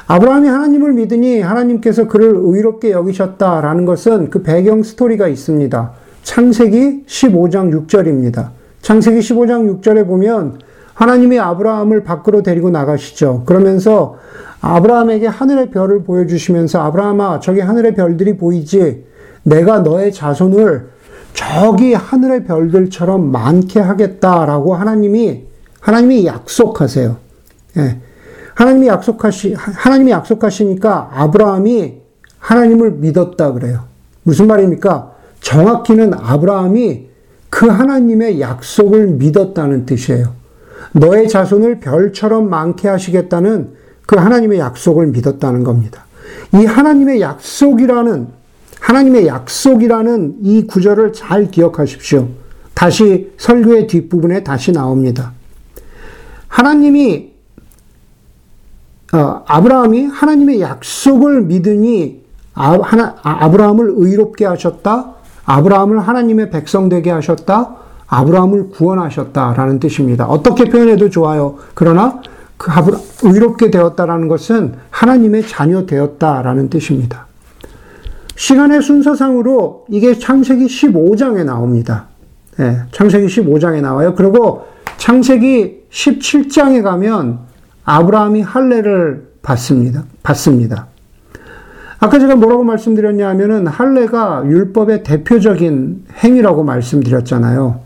아브라함이 0.07 0.47
하나님을 0.47 0.93
믿으니 0.93 1.41
하나님께서 1.41 2.07
그를 2.07 2.33
의롭게 2.35 2.91
여기셨다라는 2.91 3.85
것은 3.85 4.29
그 4.29 4.43
배경 4.43 4.83
스토리가 4.83 5.27
있습니다. 5.27 5.91
창세기 6.23 7.05
15장 7.07 7.87
6절입니다. 7.87 8.51
창세기 8.81 9.19
15장 9.19 9.81
6절에 9.81 10.05
보면 10.07 10.59
하나님이 10.93 11.39
아브라함을 11.39 12.03
밖으로 12.03 12.43
데리고 12.43 12.69
나가시죠. 12.69 13.43
그러면서 13.45 14.17
아브라함에게 14.61 15.27
하늘의 15.27 15.71
별을 15.71 16.03
보여주시면서 16.03 16.81
아브라함아, 16.81 17.39
저기 17.39 17.59
하늘의 17.59 17.95
별들이 17.95 18.37
보이지? 18.37 19.05
내가 19.43 19.79
너의 19.79 20.13
자손을 20.13 20.89
저기 21.33 21.93
하늘의 21.93 22.45
별들처럼 22.45 23.31
많게 23.31 23.79
하겠다라고 23.79 24.75
하나님이, 24.75 25.45
하나님이 25.79 26.25
약속하세요. 26.27 27.17
예. 27.77 27.97
하나님이 28.53 28.87
약속하시, 28.87 29.55
하나님이 29.55 30.11
약속하시니까 30.11 31.09
아브라함이 31.13 32.01
하나님을 32.37 32.91
믿었다 32.91 33.53
그래요. 33.53 33.85
무슨 34.23 34.47
말입니까? 34.47 35.13
정확히는 35.41 36.13
아브라함이 36.13 37.09
그 37.49 37.67
하나님의 37.67 38.39
약속을 38.39 39.07
믿었다는 39.07 39.85
뜻이에요. 39.85 40.33
너의 40.93 41.27
자손을 41.27 41.79
별처럼 41.79 42.49
많게 42.49 42.87
하시겠다는 42.87 43.73
그 44.05 44.15
하나님의 44.15 44.59
약속을 44.59 45.07
믿었다는 45.07 45.63
겁니다. 45.63 46.05
이 46.53 46.65
하나님의 46.65 47.21
약속이라는, 47.21 48.27
하나님의 48.79 49.27
약속이라는 49.27 50.37
이 50.43 50.65
구절을 50.65 51.13
잘 51.13 51.51
기억하십시오. 51.51 52.29
다시 52.73 53.31
설교의 53.37 53.87
뒷부분에 53.87 54.43
다시 54.43 54.71
나옵니다. 54.71 55.33
하나님이, 56.47 57.31
어, 59.13 59.43
아브라함이 59.45 60.05
하나님의 60.05 60.61
약속을 60.61 61.41
믿으니 61.43 62.21
아, 62.53 62.77
하나, 62.81 63.15
아, 63.23 63.45
아브라함을 63.45 63.93
의롭게 63.95 64.45
하셨다. 64.45 65.15
아브라함을 65.51 65.99
하나님의 65.99 66.49
백성 66.49 66.87
되게 66.87 67.11
하셨다. 67.11 67.75
아브라함을 68.07 68.69
구원하셨다라는 68.69 69.79
뜻입니다. 69.79 70.25
어떻게 70.25 70.65
표현해도 70.65 71.09
좋아요. 71.09 71.57
그러나 71.73 72.21
그 72.57 72.71
아브라, 72.71 72.97
의롭게 73.23 73.69
되었다라는 73.71 74.27
것은 74.27 74.75
하나님의 74.89 75.47
자녀 75.47 75.85
되었다라는 75.85 76.69
뜻입니다. 76.69 77.27
시간의 78.35 78.81
순서상으로 78.81 79.85
이게 79.89 80.17
창세기 80.17 80.65
15장에 80.65 81.43
나옵니다. 81.43 82.07
네, 82.57 82.77
창세기 82.91 83.27
15장에 83.27 83.81
나와요. 83.81 84.15
그리고 84.15 84.67
창세기 84.97 85.87
17장에 85.91 86.81
가면 86.81 87.39
아브라함이 87.83 88.41
할례를 88.41 89.31
받습니다. 89.41 90.05
받습니다. 90.23 90.87
아까 92.03 92.17
제가 92.17 92.35
뭐라고 92.35 92.63
말씀드렸냐 92.63 93.29
하면은 93.29 93.67
할례가 93.67 94.43
율법의 94.47 95.03
대표적인 95.03 96.05
행위라고 96.23 96.63
말씀드렸잖아요. 96.63 97.79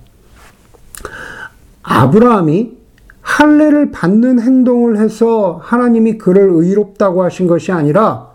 아브라함이 1.83 2.77
할례를 3.21 3.91
받는 3.91 4.39
행동을 4.39 4.97
해서 4.97 5.59
하나님이 5.61 6.17
그를 6.17 6.49
의롭다고 6.49 7.23
하신 7.23 7.47
것이 7.47 7.73
아니라 7.73 8.29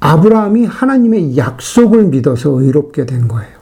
아브라함이 0.00 0.66
하나님의 0.66 1.36
약속을 1.36 2.06
믿어서 2.06 2.60
의롭게 2.60 3.06
된 3.06 3.28
거예요. 3.28 3.56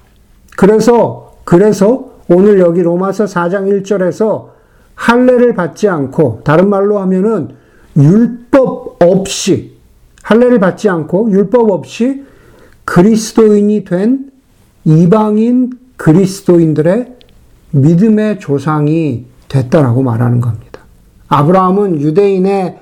그래서 0.56 1.34
그래서 1.44 2.12
오늘 2.30 2.60
여기 2.60 2.80
로마서 2.80 3.26
4장 3.26 3.82
1절에서 3.82 4.48
할례를 4.94 5.54
받지 5.54 5.86
않고 5.86 6.40
다른 6.44 6.70
말로 6.70 6.98
하면은 7.00 7.56
율법 7.94 9.02
없이 9.02 9.73
할례를 10.24 10.58
받지 10.58 10.88
않고 10.88 11.30
율법 11.30 11.70
없이 11.70 12.24
그리스도인이 12.84 13.84
된 13.84 14.30
이방인 14.84 15.70
그리스도인들의 15.96 17.14
믿음의 17.70 18.40
조상이 18.40 19.26
됐다라고 19.48 20.02
말하는 20.02 20.40
겁니다. 20.40 20.80
아브라함은 21.28 22.00
유대인의 22.00 22.78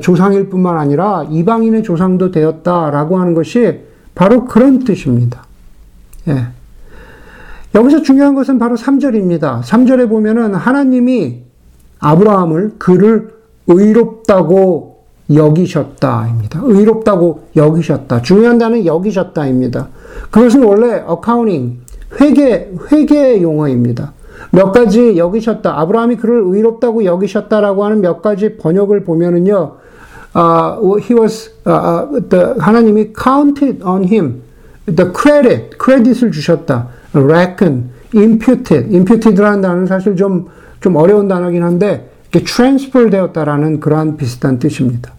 조상일 0.00 0.48
뿐만 0.48 0.76
아니라 0.76 1.26
이방인의 1.30 1.82
조상도 1.82 2.30
되었다라고 2.30 3.18
하는 3.18 3.34
것이 3.34 3.80
바로 4.14 4.44
그런 4.44 4.80
뜻입니다. 4.80 5.44
예. 6.28 6.46
여기서 7.74 8.02
중요한 8.02 8.34
것은 8.34 8.58
바로 8.58 8.76
3절입니다. 8.76 9.62
3절에 9.62 10.08
보면은 10.08 10.54
하나님이 10.54 11.42
아브라함을 11.98 12.74
그를 12.78 13.34
의롭다고 13.66 14.95
여기셨다입니다. 15.32 16.60
의롭다고 16.62 17.48
여기셨다. 17.56 18.22
중요한 18.22 18.58
단어는 18.58 18.86
여기셨다입니다. 18.86 19.88
그것은 20.30 20.62
원래 20.62 21.02
어카우닝, 21.06 21.80
회계, 22.20 22.72
회계 22.92 23.42
용어입니다. 23.42 24.12
몇 24.50 24.72
가지 24.72 25.16
여기셨다. 25.16 25.80
아브라함이 25.80 26.16
그를 26.16 26.42
의롭다고 26.44 27.04
여기셨다라고 27.04 27.84
하는 27.84 28.00
몇 28.00 28.22
가지 28.22 28.56
번역을 28.56 29.04
보면은요, 29.04 29.76
uh, 30.36 31.02
he 31.02 31.18
was, 31.18 31.50
uh, 31.66 32.28
the, 32.28 32.54
하나님이 32.58 33.12
counted 33.20 33.82
on 33.84 34.04
him, 34.04 34.42
the 34.86 35.10
credit, 35.12 35.76
크레딧을 35.78 36.30
주셨다. 36.30 36.88
reckon, 37.12 37.90
imputed, 38.14 38.94
imputed라는 38.94 39.62
단어는 39.62 39.86
사실 39.86 40.14
좀, 40.16 40.46
좀 40.80 40.96
어려운 40.96 41.28
단어긴 41.28 41.62
한데, 41.62 42.10
이렇게 42.30 42.44
transfer 42.44 43.10
되었다라는 43.10 43.80
그러한 43.80 44.16
비슷한 44.16 44.58
뜻입니다. 44.58 45.15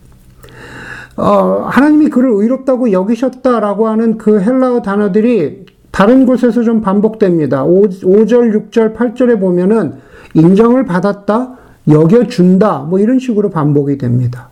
어, 1.18 1.66
하나님이 1.68 2.10
그를 2.10 2.30
의롭다고 2.32 2.92
여기셨다라고 2.92 3.88
하는 3.88 4.18
그 4.18 4.40
헬라어 4.40 4.84
단어들이 4.84 5.66
다른 5.92 6.28
곳에서 6.28 6.62
좀 6.64 6.82
반복됩니다. 6.82 7.64
5, 7.64 7.82
5절, 7.82 8.70
6절, 8.70 8.96
8절에 8.96 9.40
보면은 9.40 9.96
인정을 10.36 10.86
받았다, 10.86 11.56
여겨준다, 11.88 12.80
뭐 12.88 13.00
이런 13.00 13.18
식으로 13.18 13.50
반복이 13.50 13.98
됩니다. 13.98 14.50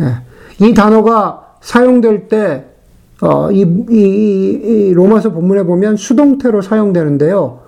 예. 0.00 0.18
이 0.64 0.72
단어가 0.72 1.54
사용될 1.60 2.28
때, 2.28 2.66
어, 3.20 3.50
이, 3.50 3.62
이, 3.90 3.96
이, 3.96 4.92
로마서 4.92 5.32
본문에 5.32 5.64
보면 5.64 5.96
수동태로 5.96 6.62
사용되는데요. 6.62 7.60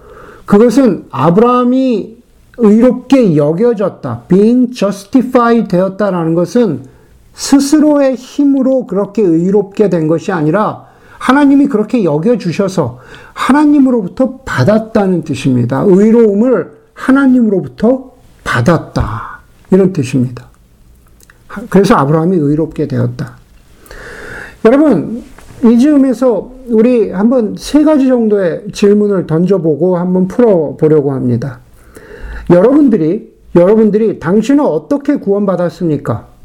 그것은 0.45 1.07
아브라함이 1.11 2.17
의롭게 2.59 3.37
여겨졌다, 3.37 4.23
being 4.29 4.73
justified 4.73 5.67
되었다라는 5.69 6.35
것은 6.35 6.96
스스로의 7.37 8.17
힘으로 8.17 8.87
그렇게 8.87 9.23
의롭게 9.23 9.91
된 9.91 10.09
것이 10.09 10.33
아니라 10.33 10.87
하나님이 11.19 11.69
그렇게 11.69 12.03
여겨주셔서 12.03 12.99
하나님으로부터 13.35 14.39
받았다는 14.45 15.23
뜻입니다. 15.23 15.85
의로움을 15.87 16.73
하나님으로부터 16.95 18.13
받았다. 18.43 19.41
이런 19.71 19.93
뜻입니다. 19.93 20.47
그래서 21.69 21.95
아브라함이 21.97 22.37
의롭게 22.37 22.89
되었다. 22.89 23.37
여러분, 24.65 25.23
이 25.65 25.79
즈음에서 25.79 26.53
우리 26.69 27.11
한번 27.11 27.55
세 27.59 27.85
가지 27.85 28.07
정도의 28.07 28.65
질문을 28.73 29.27
던져보고 29.27 29.97
한번 29.97 30.27
풀어보려고 30.29 31.13
합니다. 31.13 31.61
여러분들이, 32.51 33.35
여러분들이 33.55 34.19
당신은 34.21 34.65
어떻게 34.65 35.17
구원받았습니까? 35.17 36.36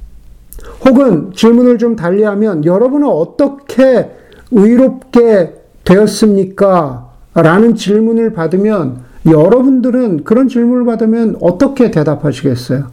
혹은 0.86 1.32
질문을 1.34 1.78
좀 1.78 1.96
달리하면 1.96 2.66
여러분은 2.66 3.08
어떻게 3.08 4.10
의롭게 4.52 5.54
되었습니까? 5.84 7.10
라는 7.34 7.76
질문을 7.76 8.34
받으면 8.34 9.04
여러분들은 9.26 10.24
그런 10.24 10.48
질문을 10.48 10.86
받으면 10.86 11.38
어떻게 11.42 11.92
대답하시겠어요? 11.92 12.88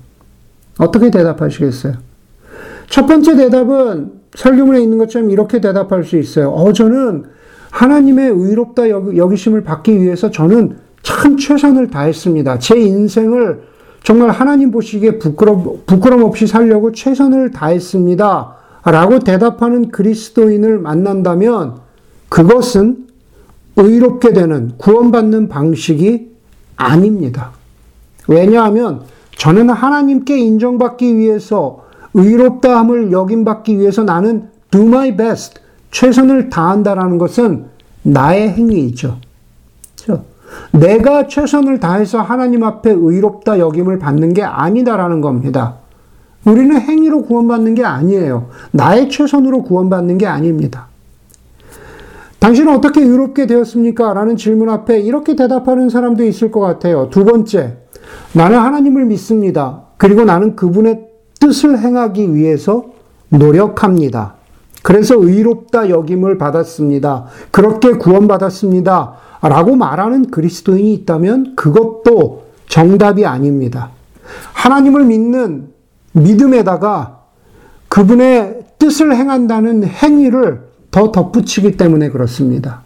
어떻게 0.79 1.11
대답하시겠어요? 1.11 1.95
첫 2.89 3.07
번째 3.07 3.37
대답은 3.37 4.13
설교문에 4.35 4.81
있는 4.81 4.99
것처럼 4.99 5.31
이렇게 5.31 5.61
대답할 5.61 6.05
수 6.05 6.17
있어요. 6.17 6.51
어, 6.51 6.73
저는 6.73 7.25
하나님의 7.71 8.31
의롭다 8.31 8.89
여기심을 8.89 9.63
받기 9.63 10.01
위해서 10.01 10.31
저는 10.31 10.77
참 11.03 11.37
최선을 11.37 11.89
다했습니다. 11.89 12.59
제 12.59 12.79
인생을 12.79 13.63
정말 14.03 14.31
하나님 14.31 14.71
보시기에 14.71 15.19
부끄럼, 15.19 15.83
부끄럼 15.87 16.23
없이 16.23 16.47
살려고 16.47 16.93
최선을 16.93 17.51
다했습니다. 17.51 18.57
라고 18.85 19.19
대답하는 19.19 19.91
그리스도인을 19.91 20.79
만난다면 20.79 21.77
그것은 22.29 23.07
의롭게 23.77 24.33
되는 24.33 24.73
구원받는 24.79 25.49
방식이 25.49 26.31
아닙니다. 26.77 27.53
왜냐하면 28.27 29.03
저는 29.37 29.71
하나님께 29.71 30.39
인정받기 30.39 31.17
위해서 31.17 31.85
의롭다함을 32.15 33.13
여김받기 33.13 33.79
위해서 33.79 34.05
나는 34.05 34.49
do 34.71 34.87
my 34.87 35.17
best 35.17 35.61
최선을 35.91 36.51
다한다라는 36.51 37.19
것은 37.19 37.67
나의 38.03 38.51
행위이죠. 38.51 39.19
그렇죠? 40.05 40.25
내가 40.73 41.27
최선을 41.27 41.81
다해서 41.81 42.21
하나님 42.21 42.63
앞에 42.63 42.91
의롭다 42.91 43.59
여김을 43.59 43.99
받는 43.99 44.35
게 44.35 44.43
아니다라는 44.43 45.21
겁니다. 45.21 45.77
우리는 46.45 46.81
행위로 46.81 47.23
구원받는 47.23 47.75
게 47.75 47.85
아니에요. 47.85 48.49
나의 48.71 49.09
최선으로 49.11 49.63
구원받는 49.63 50.19
게 50.19 50.27
아닙니다. 50.27 50.87
당신은 52.39 52.75
어떻게 52.75 53.03
의롭게 53.03 53.47
되었습니까? 53.47 54.15
라는 54.15 54.37
질문 54.37 54.71
앞에 54.71 55.01
이렇게 55.01 55.35
대답하는 55.35 55.91
사람도 55.91 56.25
있을 56.25 56.51
것 56.51 56.61
같아요. 56.61 57.09
두 57.11 57.25
번째, 57.25 57.79
나는 58.33 58.59
하나님을 58.59 59.07
믿습니다. 59.07 59.83
그리고 59.97 60.25
나는 60.25 60.55
그분의 60.55 61.09
뜻을 61.41 61.79
행하기 61.79 62.35
위해서 62.35 62.85
노력합니다. 63.29 64.35
그래서 64.83 65.17
의롭다 65.17 65.91
여김을 65.91 66.39
받았습니다. 66.39 67.27
그렇게 67.51 67.93
구원받았습니다. 67.93 69.15
라고 69.41 69.77
말하는 69.77 70.31
그리스도인이 70.31 70.93
있다면 70.95 71.55
그것도 71.57 72.45
정답이 72.67 73.25
아닙니다. 73.25 73.91
하나님을 74.53 75.05
믿는 75.05 75.69
믿음에다가 76.13 77.21
그분의 77.89 78.65
뜻을 78.79 79.15
행한다는 79.15 79.85
행위를 79.85 80.69
더 80.91 81.13
덧붙이기 81.13 81.77
때문에 81.77 82.11
그렇습니다. 82.11 82.83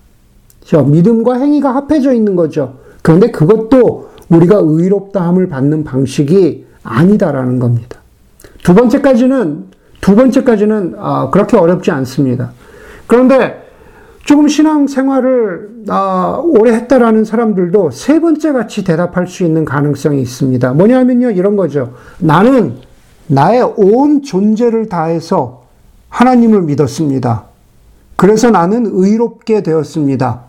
믿음과 0.87 1.39
행위가 1.39 1.75
합해져 1.75 2.13
있는 2.13 2.37
거죠. 2.37 2.79
그런데 3.03 3.31
그것도 3.31 4.11
우리가 4.29 4.61
의롭다함을 4.63 5.49
받는 5.49 5.85
방식이 5.85 6.67
아니다라는 6.83 7.59
겁니다. 7.59 7.99
두 8.63 8.75
번째까지는 8.75 9.67
두 10.01 10.17
번째까지는 10.17 10.95
아, 10.99 11.31
그렇게 11.31 11.57
어렵지 11.57 11.91
않습니다. 11.91 12.53
그런데 13.07 13.62
조금 14.25 14.47
신앙 14.47 14.87
생활을 14.87 15.85
아, 15.89 16.41
오래 16.45 16.73
했다라는 16.75 17.25
사람들도 17.25 17.91
세 17.91 18.21
번째 18.21 18.53
같이 18.53 18.85
대답할 18.85 19.27
수 19.27 19.43
있는 19.45 19.65
가능성이 19.65 20.23
있습니다. 20.23 20.73
뭐냐면요, 20.75 21.31
이런 21.31 21.57
거죠. 21.57 21.95
나는 22.19 22.77
나의 23.27 23.63
온 23.77 24.23
존재를 24.23 24.89
다해서 24.89 25.65
하나님을 26.09 26.63
믿었습니다. 26.63 27.45
그래서 28.17 28.51
나는 28.51 28.87
의롭게 28.87 29.63
되었습니다. 29.63 30.43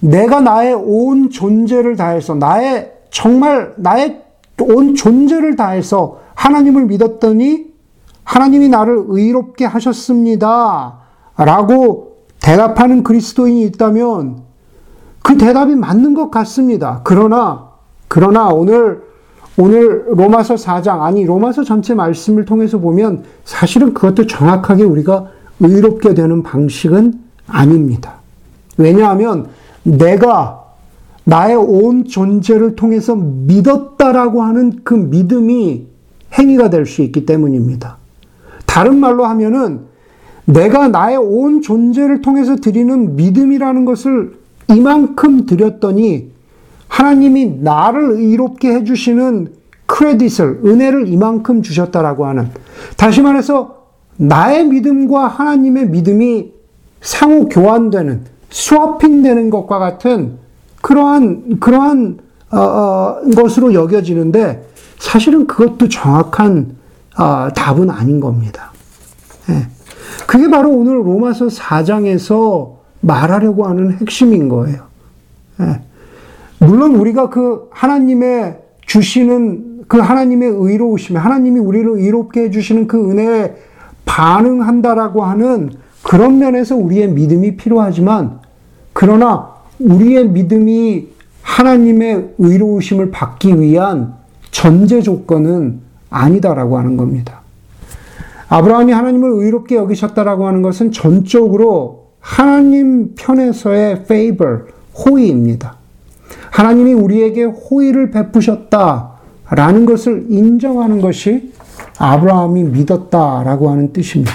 내가 0.00 0.40
나의 0.40 0.74
온 0.74 1.30
존재를 1.30 1.96
다해서, 1.96 2.34
나의, 2.34 2.92
정말 3.10 3.74
나의 3.76 4.22
온 4.60 4.94
존재를 4.94 5.56
다해서 5.56 6.20
하나님을 6.34 6.86
믿었더니 6.86 7.72
하나님이 8.24 8.68
나를 8.68 9.04
의롭게 9.08 9.64
하셨습니다. 9.64 10.98
라고 11.36 12.11
대답하는 12.42 13.02
그리스도인이 13.02 13.62
있다면 13.64 14.42
그 15.22 15.38
대답이 15.38 15.76
맞는 15.76 16.14
것 16.14 16.30
같습니다. 16.30 17.00
그러나, 17.04 17.70
그러나 18.08 18.48
오늘, 18.48 19.02
오늘 19.56 20.04
로마서 20.08 20.56
4장, 20.56 21.02
아니, 21.02 21.24
로마서 21.24 21.62
전체 21.62 21.94
말씀을 21.94 22.44
통해서 22.44 22.78
보면 22.78 23.22
사실은 23.44 23.94
그것도 23.94 24.26
정확하게 24.26 24.82
우리가 24.82 25.28
의롭게 25.60 26.14
되는 26.14 26.42
방식은 26.42 27.20
아닙니다. 27.46 28.14
왜냐하면 28.76 29.46
내가 29.84 30.64
나의 31.24 31.54
온 31.54 32.04
존재를 32.04 32.74
통해서 32.74 33.14
믿었다라고 33.14 34.42
하는 34.42 34.80
그 34.82 34.94
믿음이 34.94 35.86
행위가 36.36 36.70
될 36.70 36.86
수 36.86 37.02
있기 37.02 37.24
때문입니다. 37.26 37.98
다른 38.66 38.98
말로 38.98 39.24
하면은 39.26 39.91
내가 40.44 40.88
나의 40.88 41.16
온 41.16 41.62
존재를 41.62 42.22
통해서 42.22 42.56
드리는 42.56 43.16
믿음이라는 43.16 43.84
것을 43.84 44.38
이만큼 44.68 45.46
드렸더니 45.46 46.30
하나님이 46.88 47.58
나를 47.60 48.12
의롭게 48.12 48.72
해주시는 48.74 49.52
크레딧을, 49.86 50.60
은혜를 50.64 51.08
이만큼 51.08 51.62
주셨다라고 51.62 52.26
하는. 52.26 52.48
다시 52.96 53.20
말해서 53.20 53.82
나의 54.16 54.66
믿음과 54.66 55.28
하나님의 55.28 55.88
믿음이 55.88 56.52
상호 57.00 57.48
교환되는, 57.48 58.24
스와핑되는 58.50 59.50
것과 59.50 59.78
같은 59.78 60.38
그러한, 60.80 61.60
그러한, 61.60 62.18
어, 62.50 62.58
어, 62.58 63.20
것으로 63.34 63.72
여겨지는데 63.72 64.68
사실은 64.98 65.46
그것도 65.46 65.88
정확한 65.88 66.76
아, 67.14 67.50
답은 67.54 67.90
아닌 67.90 68.20
겁니다. 68.20 68.72
예. 69.48 69.66
그게 70.26 70.48
바로 70.48 70.70
오늘 70.70 70.96
로마서 71.06 71.46
4장에서 71.46 72.76
말하려고 73.00 73.66
하는 73.66 73.92
핵심인 73.92 74.48
거예요. 74.48 74.84
예. 75.60 75.80
물론 76.58 76.94
우리가 76.94 77.28
그 77.28 77.68
하나님의 77.70 78.58
주시는 78.86 79.84
그 79.88 79.98
하나님의 79.98 80.48
의로우심에 80.48 81.18
하나님이 81.18 81.58
우리를 81.60 81.90
의롭게 81.90 82.44
해주시는 82.44 82.86
그 82.86 83.10
은혜에 83.10 83.54
반응한다라고 84.04 85.24
하는 85.24 85.70
그런 86.02 86.38
면에서 86.38 86.76
우리의 86.76 87.08
믿음이 87.08 87.56
필요하지만 87.56 88.40
그러나 88.92 89.50
우리의 89.78 90.28
믿음이 90.28 91.08
하나님의 91.42 92.34
의로우심을 92.38 93.10
받기 93.10 93.60
위한 93.60 94.14
전제 94.50 95.02
조건은 95.02 95.80
아니다라고 96.10 96.78
하는 96.78 96.96
겁니다. 96.96 97.41
아브라함이 98.52 98.92
하나님을 98.92 99.30
의롭게 99.30 99.76
여기셨다라고 99.76 100.46
하는 100.46 100.60
것은 100.60 100.92
전적으로 100.92 102.08
하나님 102.20 103.14
편에서의 103.14 104.02
favor, 104.02 104.64
호의입니다. 104.94 105.76
하나님이 106.50 106.92
우리에게 106.92 107.44
호의를 107.44 108.10
베푸셨다라는 108.10 109.86
것을 109.86 110.26
인정하는 110.28 111.00
것이 111.00 111.50
아브라함이 111.98 112.64
믿었다라고 112.64 113.70
하는 113.70 113.94
뜻입니다. 113.94 114.34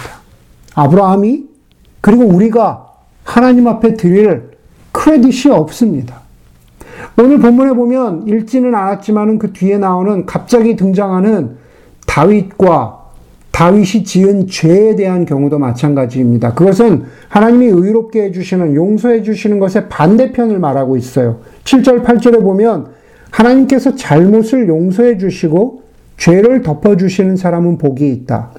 아브라함이 0.73 1.45
그리고 2.01 2.23
우리가 2.23 2.88
하나님 3.23 3.67
앞에 3.67 3.93
드릴 3.93 4.49
크레딧이 4.93 5.53
없습니다. 5.53 6.21
오늘 7.19 7.38
본문에 7.38 7.73
보면 7.73 8.27
읽지는 8.27 8.73
않았지만은 8.73 9.38
그 9.38 9.53
뒤에 9.53 9.77
나오는 9.77 10.25
갑자기 10.25 10.75
등장하는 10.75 11.58
다윗과 12.08 12.96
다윗이 13.57 14.03
지은 14.03 14.45
죄에 14.45 14.95
대한 14.95 15.25
경우도 15.25 15.57
마찬가지입니다. 15.57 16.53
그것은 16.53 17.05
하나님이 17.27 17.65
의롭게 17.65 18.25
해주시는, 18.25 18.75
용서해 18.75 19.23
주시는 19.23 19.57
것의 19.57 19.89
반대편을 19.89 20.59
말하고 20.59 20.95
있어요. 20.95 21.39
7절, 21.63 22.03
8절에 22.03 22.39
보면 22.43 22.89
하나님께서 23.31 23.95
잘못을 23.95 24.67
용서해 24.67 25.17
주시고 25.17 25.81
죄를 26.17 26.61
덮어주시는 26.61 27.35
사람은 27.35 27.79
복이 27.79 28.07
있다. 28.07 28.51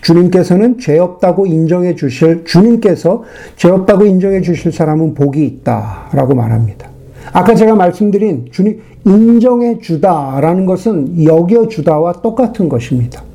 주님께서는 0.00 0.78
죄 0.78 0.98
없다고 0.98 1.44
인정해 1.44 1.94
주실, 1.94 2.46
주님께서 2.46 3.24
죄 3.56 3.68
없다고 3.68 4.06
인정해 4.06 4.40
주실 4.40 4.72
사람은 4.72 5.12
복이 5.12 5.44
있다. 5.44 6.08
라고 6.14 6.34
말합니다. 6.34 6.88
아까 7.34 7.54
제가 7.54 7.74
말씀드린 7.74 8.46
주님 8.50 8.80
인정해 9.04 9.78
주다라는 9.78 10.64
것은 10.64 11.22
여겨 11.22 11.68
주다와 11.68 12.22
똑같은 12.22 12.70
것입니다. 12.70 13.28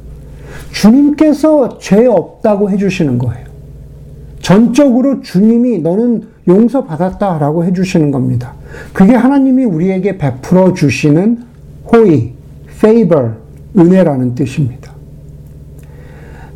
주님께서 0.75 1.79
죄 1.79 2.05
없다고 2.05 2.69
해주시는 2.69 3.17
거예요. 3.17 3.45
전적으로 4.41 5.21
주님이 5.21 5.79
너는 5.79 6.23
용서받았다 6.47 7.39
라고 7.39 7.63
해주시는 7.63 8.11
겁니다. 8.11 8.53
그게 8.93 9.13
하나님이 9.15 9.63
우리에게 9.63 10.17
베풀어 10.17 10.73
주시는 10.73 11.43
호의, 11.91 12.33
favor, 12.67 13.31
은혜라는 13.77 14.35
뜻입니다. 14.35 14.91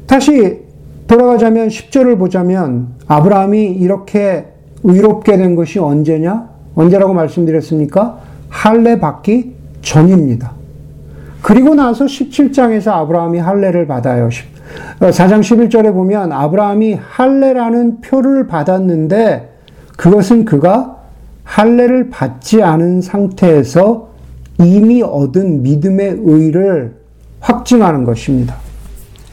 다시 0.06 0.60
돌아가자면 1.08 1.70
10절을 1.70 2.20
보자면 2.20 2.90
아브라함이 3.08 3.72
이렇게 3.72 4.48
의롭게 4.84 5.38
된 5.38 5.56
것이 5.56 5.80
언제냐? 5.80 6.50
언제라고 6.76 7.14
말씀드렸습니까? 7.14 8.20
할례 8.50 9.00
받기 9.00 9.56
전입니다. 9.82 10.59
그리고 11.42 11.74
나서 11.76 12.06
17장에서 12.06 12.90
아브라함이 12.92 13.40
할례를 13.40 13.88
받아요. 13.88 14.30
4장 15.00 15.38
어, 15.38 15.40
11절에 15.40 15.94
보면 15.94 16.32
아브라함이 16.32 17.00
할례라는 17.02 18.02
표를 18.02 18.48
받았는데 18.48 19.50
그것은 19.98 20.46
그가 20.46 20.98
할례를 21.44 22.10
받지 22.10 22.62
않은 22.62 23.02
상태에서 23.02 24.10
이미 24.60 25.02
얻은 25.02 25.64
믿음의 25.64 26.20
의를 26.24 26.96
확증하는 27.40 28.04
것입니다. 28.04 28.56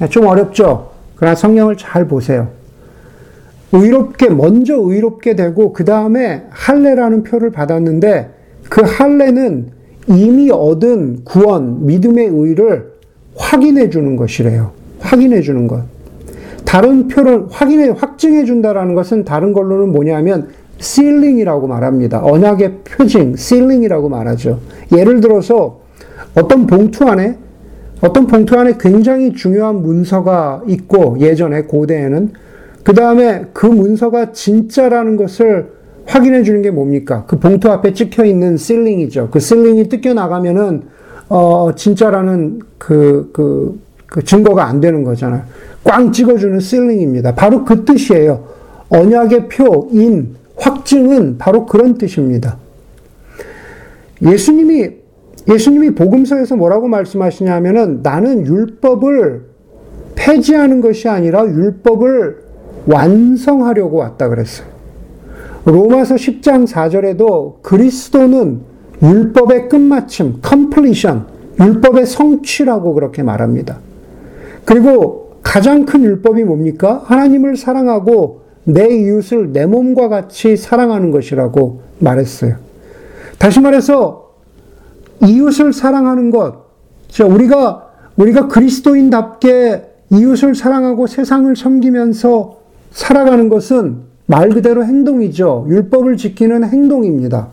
예, 0.01 0.09
좀 0.09 0.27
어렵죠? 0.27 0.90
그러나 1.16 1.35
성경을 1.35 1.77
잘 1.77 2.07
보세요. 2.07 2.49
의롭게 3.73 4.29
먼저 4.29 4.77
의롭게 4.77 5.35
되고 5.35 5.73
그 5.73 5.85
다음에 5.85 6.47
할례라는 6.51 7.25
표를 7.25 7.51
받았는데 7.51 8.31
그 8.69 8.83
할례는 8.83 9.75
이미 10.09 10.51
얻은 10.51 11.25
구원, 11.25 11.87
믿음의 11.87 12.29
의를 12.29 12.92
확인해 13.35 13.90
주는 13.90 14.16
것이래요. 14.16 14.73
확인해 15.01 15.42
주는 15.42 15.66
것. 15.66 15.83
다른 16.64 17.09
표를 17.09 17.47
확인해 17.51 17.90
확증해 17.90 18.45
준다라는 18.45 18.95
것은 18.95 19.25
다른 19.25 19.53
걸로는 19.53 19.92
뭐냐면 19.92 20.49
실링이라고 20.79 21.66
말합니다. 21.66 22.23
언약의 22.25 22.81
표징, 22.85 23.37
실링이라고 23.37 24.09
말하죠. 24.09 24.61
예를 24.97 25.21
들어서 25.21 25.81
어떤 26.35 26.66
봉투 26.66 27.05
안에 27.05 27.38
어떤 28.03 28.27
봉투 28.27 28.59
안에 28.59 28.75
굉장히 28.79 29.33
중요한 29.33 29.83
문서가 29.83 30.62
있고 30.66 31.16
예전에 31.21 31.62
고대에는 31.62 32.33
그 32.83 32.95
다음에 32.95 33.47
그 33.53 33.66
문서가 33.66 34.33
진짜라는 34.33 35.16
것을 35.16 35.75
확인해 36.07 36.42
주는 36.42 36.62
게 36.62 36.71
뭡니까? 36.71 37.25
그 37.27 37.38
봉투 37.38 37.71
앞에 37.71 37.92
찍혀 37.92 38.25
있는 38.25 38.57
실링이죠. 38.57 39.29
그 39.31 39.40
실링이 39.40 39.88
뜯겨 39.88 40.14
나가면은 40.14 40.83
어 41.29 41.71
진짜라는 41.75 42.61
그, 42.79 43.31
그, 43.33 43.81
그 44.07 44.25
증거가 44.25 44.66
안 44.66 44.81
되는 44.81 45.03
거잖아요. 45.03 45.42
꽝 45.83 46.12
찍어주는 46.12 46.61
실링입니다. 46.61 47.35
바로 47.35 47.64
그 47.64 47.85
뜻이에요. 47.85 48.45
언약의 48.88 49.49
표, 49.49 49.88
인, 49.92 50.37
확증은 50.57 51.38
바로 51.38 51.66
그런 51.66 51.99
뜻입니다. 51.99 52.59
예수님이 54.23 54.90
예수님이 55.49 55.95
복음서에서 55.95 56.57
뭐라고 56.57 56.88
말씀하시냐면은 56.88 58.01
나는 58.03 58.47
율법을 58.47 59.42
폐지하는 60.16 60.81
것이 60.81 61.09
아니라 61.09 61.45
율법을 61.45 62.38
완성하려고 62.87 63.99
왔다 63.99 64.29
그랬어요. 64.29 64.75
로마서 65.66 66.14
10장 66.14 66.66
4절에도 66.66 67.61
그리스도는 67.62 68.61
율법의 69.02 69.68
끝마침, 69.68 70.40
completion, 70.46 71.24
율법의 71.61 72.07
성취라고 72.07 72.94
그렇게 72.94 73.24
말합니다. 73.24 73.79
그리고 74.64 75.40
가장 75.42 75.85
큰 75.85 76.05
율법이 76.05 76.44
뭡니까? 76.44 77.02
하나님을 77.05 77.57
사랑하고 77.57 78.42
내 78.64 78.88
이웃을 78.88 79.52
내 79.52 79.66
몸과 79.66 80.09
같이 80.09 80.57
사랑하는 80.57 81.11
것이라고 81.11 81.81
말했어요. 81.98 82.57
다시 83.38 83.61
말해서 83.61 84.35
이웃을 85.24 85.72
사랑하는 85.72 86.31
것, 86.31 86.64
우리가 87.29 87.88
우리가 88.16 88.48
그리스도인답게 88.48 89.83
이웃을 90.11 90.55
사랑하고 90.55 91.07
세상을 91.07 91.55
섬기면서 91.57 92.57
살아가는 92.92 93.48
것은 93.48 94.15
말 94.26 94.48
그대로 94.50 94.84
행동이죠. 94.84 95.66
율법을 95.68 96.16
지키는 96.16 96.64
행동입니다. 96.64 97.48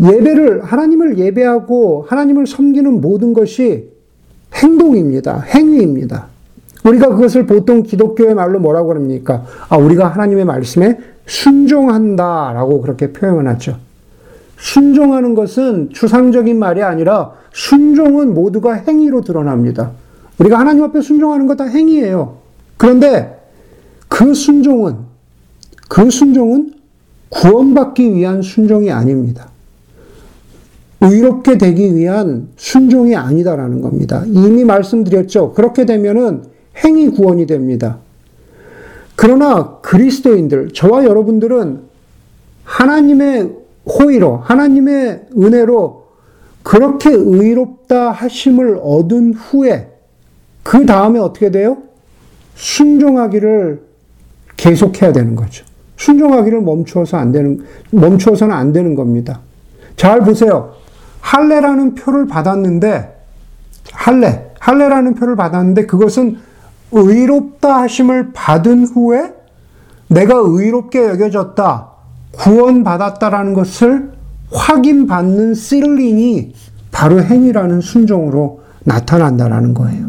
예배를, 0.00 0.64
하나님을 0.64 1.18
예배하고 1.18 2.06
하나님을 2.08 2.46
섬기는 2.46 3.00
모든 3.00 3.32
것이 3.32 3.90
행동입니다. 4.54 5.40
행위입니다. 5.40 6.26
우리가 6.84 7.08
그것을 7.08 7.46
보통 7.46 7.82
기독교의 7.82 8.34
말로 8.34 8.58
뭐라고 8.58 8.94
합니까? 8.94 9.44
아, 9.68 9.76
우리가 9.76 10.08
하나님의 10.08 10.44
말씀에 10.44 10.98
순종한다 11.26 12.52
라고 12.52 12.80
그렇게 12.80 13.12
표현을 13.12 13.48
하죠. 13.52 13.76
순종하는 14.58 15.34
것은 15.34 15.90
추상적인 15.90 16.58
말이 16.58 16.82
아니라 16.82 17.32
순종은 17.52 18.34
모두가 18.34 18.74
행위로 18.74 19.22
드러납니다. 19.22 19.92
우리가 20.38 20.58
하나님 20.58 20.84
앞에 20.84 21.00
순종하는 21.00 21.46
것다 21.46 21.64
행위예요. 21.64 22.38
그런데 22.76 23.40
그 24.08 24.34
순종은 24.34 24.96
그 25.88 26.10
순종은 26.10 26.74
구원받기 27.28 28.14
위한 28.14 28.42
순종이 28.42 28.90
아닙니다. 28.90 29.50
의롭게 31.00 31.58
되기 31.58 31.94
위한 31.94 32.48
순종이 32.56 33.14
아니다라는 33.14 33.82
겁니다. 33.82 34.24
이미 34.26 34.64
말씀드렸죠. 34.64 35.52
그렇게 35.52 35.84
되면은 35.84 36.44
행위 36.84 37.08
구원이 37.08 37.46
됩니다. 37.46 37.98
그러나 39.16 39.78
그리스도인들, 39.82 40.70
저와 40.72 41.04
여러분들은 41.04 41.82
하나님의 42.64 43.52
호의로, 43.86 44.38
하나님의 44.38 45.26
은혜로 45.36 46.04
그렇게 46.62 47.10
의롭다 47.10 48.10
하심을 48.10 48.80
얻은 48.82 49.34
후에 49.34 49.90
그 50.62 50.86
다음에 50.86 51.18
어떻게 51.18 51.50
돼요? 51.50 51.82
순종하기를 52.54 53.82
계속해야 54.56 55.12
되는 55.12 55.36
거죠. 55.36 55.64
순종하기를 55.96 56.60
멈추어서 56.62 57.16
안 57.16 57.32
되는, 57.32 57.64
멈추어서는 57.90 58.54
안 58.54 58.72
되는 58.72 58.94
겁니다. 58.94 59.40
잘 59.96 60.20
보세요. 60.20 60.74
할례라는 61.20 61.94
표를 61.94 62.26
받았는데, 62.26 63.14
할례, 63.92 64.50
할례라는 64.58 65.14
표를 65.14 65.36
받았는데 65.36 65.86
그것은 65.86 66.38
의롭다 66.92 67.82
하심을 67.82 68.32
받은 68.32 68.86
후에 68.86 69.34
내가 70.08 70.34
의롭게 70.36 71.06
여겨졌다, 71.06 71.88
구원받았다라는 72.32 73.54
것을 73.54 74.12
확인받는 74.52 75.54
실링이 75.54 76.54
바로 76.92 77.22
행위라는 77.22 77.80
순종으로 77.80 78.60
나타난다라는 78.84 79.74
거예요. 79.74 80.06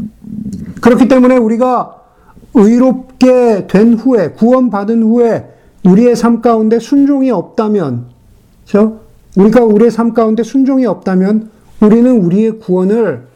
그렇기 0.81 1.07
때문에 1.07 1.37
우리가 1.37 1.95
의롭게 2.53 3.67
된 3.67 3.95
후에, 3.95 4.31
구원받은 4.31 5.03
후에 5.03 5.54
우리의 5.85 6.15
삶 6.15 6.41
가운데 6.41 6.79
순종이 6.79 7.31
없다면, 7.31 8.05
그렇죠? 8.67 8.99
우리가 9.37 9.63
우리의 9.63 9.91
삶 9.91 10.13
가운데 10.13 10.43
순종이 10.43 10.85
없다면 10.85 11.49
우리는 11.81 12.23
우리의 12.23 12.59
구원을 12.59 13.27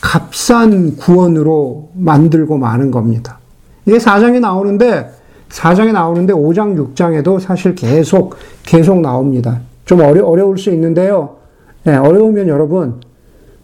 값싼 0.00 0.96
구원으로 0.96 1.90
만들고 1.94 2.56
마는 2.56 2.90
겁니다. 2.90 3.38
이게 3.84 3.98
4장에 3.98 4.40
나오는데, 4.40 5.10
4장에 5.50 5.92
나오는데 5.92 6.32
5장, 6.32 6.94
6장에도 6.94 7.40
사실 7.40 7.74
계속, 7.74 8.36
계속 8.64 9.00
나옵니다. 9.00 9.60
좀 9.84 10.00
어려, 10.00 10.24
어려울 10.24 10.56
수 10.56 10.70
있는데요. 10.70 11.36
네, 11.84 11.96
어려우면 11.96 12.48
여러분, 12.48 13.00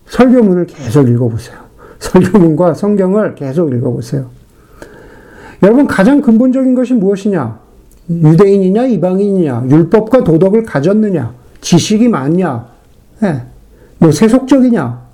설교문을 0.09 0.67
계속 0.67 1.09
읽어보세요. 1.09 1.57
설교문과 2.01 2.75
성경을 2.75 3.35
계속 3.35 3.73
읽어보세요. 3.73 4.27
여러분, 5.63 5.87
가장 5.87 6.21
근본적인 6.21 6.75
것이 6.75 6.95
무엇이냐? 6.95 7.66
유대인이냐, 8.09 8.87
이방인이냐, 8.87 9.67
율법과 9.71 10.25
도덕을 10.25 10.65
가졌느냐, 10.65 11.35
지식이 11.61 12.09
많냐, 12.09 12.67
네, 13.21 13.43
뭐 13.99 14.13
세속적이냐, 14.13 15.07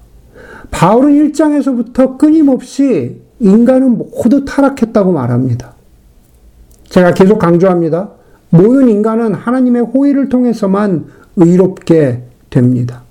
바울은 0.70 1.12
1장에서부터 1.31 2.18
끊임없이 2.18 3.20
인간은 3.40 3.98
모두 3.98 4.44
타락했다고 4.44 5.12
말합니다. 5.12 5.74
제가 6.88 7.12
계속 7.12 7.38
강조합니다. 7.38 8.11
모든 8.50 8.88
인간은 8.88 9.35
하나님의 9.35 9.83
호의를 9.83 10.28
통해서만 10.28 11.07
의롭게 11.37 12.22
됩니다. 12.50 13.02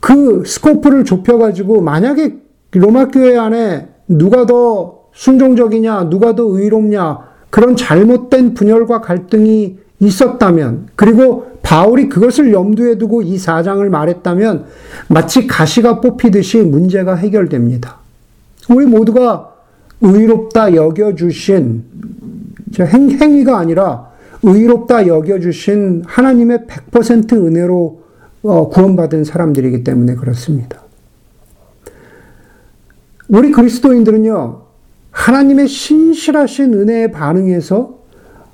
그 0.00 0.42
스코프를 0.44 1.04
좁혀가지고 1.04 1.80
만약에 1.80 2.36
로마 2.72 3.08
교회 3.08 3.38
안에 3.38 3.88
누가 4.06 4.44
더 4.44 5.04
순종적이냐, 5.14 6.10
누가 6.10 6.34
더 6.34 6.44
의롭냐, 6.44 7.33
그런 7.54 7.76
잘못된 7.76 8.54
분열과 8.54 9.00
갈등이 9.00 9.78
있었다면, 10.00 10.88
그리고 10.96 11.52
바울이 11.62 12.08
그것을 12.08 12.52
염두에 12.52 12.98
두고 12.98 13.22
이 13.22 13.38
사장을 13.38 13.88
말했다면 13.88 14.64
마치 15.06 15.46
가시가 15.46 16.00
뽑히듯이 16.00 16.62
문제가 16.62 17.14
해결됩니다. 17.14 17.98
우리 18.68 18.86
모두가 18.86 19.54
의롭다 20.00 20.74
여겨주신, 20.74 21.84
행, 22.80 23.10
행위가 23.12 23.56
아니라 23.56 24.10
의롭다 24.42 25.06
여겨주신 25.06 26.02
하나님의 26.08 26.66
100% 26.90 27.34
은혜로 27.34 28.02
어, 28.42 28.68
구원받은 28.68 29.22
사람들이기 29.22 29.84
때문에 29.84 30.16
그렇습니다. 30.16 30.82
우리 33.28 33.52
그리스도인들은요, 33.52 34.63
하나님의 35.14 35.68
신실하신 35.68 36.74
은혜에 36.74 37.10
반응해서 37.12 37.98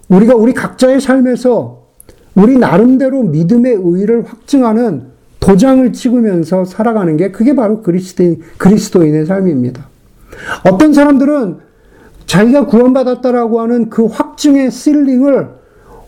우리가 0.09 0.35
우리 0.35 0.53
각자의 0.53 1.01
삶에서 1.01 1.87
우리 2.35 2.59
나름대로 2.59 3.23
믿음의 3.23 3.81
의를 3.83 4.25
확증하는 4.25 5.09
도장을 5.41 5.93
찍으면서 5.93 6.65
살아가는 6.67 7.17
게 7.17 7.31
그게 7.31 7.55
바로 7.55 7.81
그리스도인, 7.81 8.43
그리스도인의 8.59 9.27
삶입니다. 9.27 9.89
어떤 10.71 10.93
사람들은 10.93 11.57
자기가 12.27 12.67
구원받았다라고 12.67 13.61
하는 13.61 13.89
그 13.89 14.05
확증의 14.05 14.71
실링을 14.71 15.49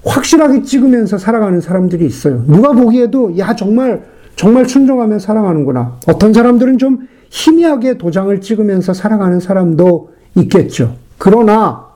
확실하게 0.05 0.63
찍으면서 0.63 1.17
살아가는 1.17 1.61
사람들이 1.61 2.05
있어요. 2.05 2.45
누가 2.47 2.73
보기에도, 2.73 3.37
야, 3.39 3.57
정말, 3.57 4.05
정말 4.37 4.69
순종하며 4.69 5.19
살아가는구나. 5.19 5.99
어떤 6.07 6.33
사람들은 6.33 6.79
좀 6.79 7.09
희미하게 7.31 7.99
도장을 7.99 8.41
찍으면서 8.41 8.93
살아가는 8.93 9.41
사람도 9.41 10.12
있겠죠. 10.37 10.97
그러나, 11.19 11.87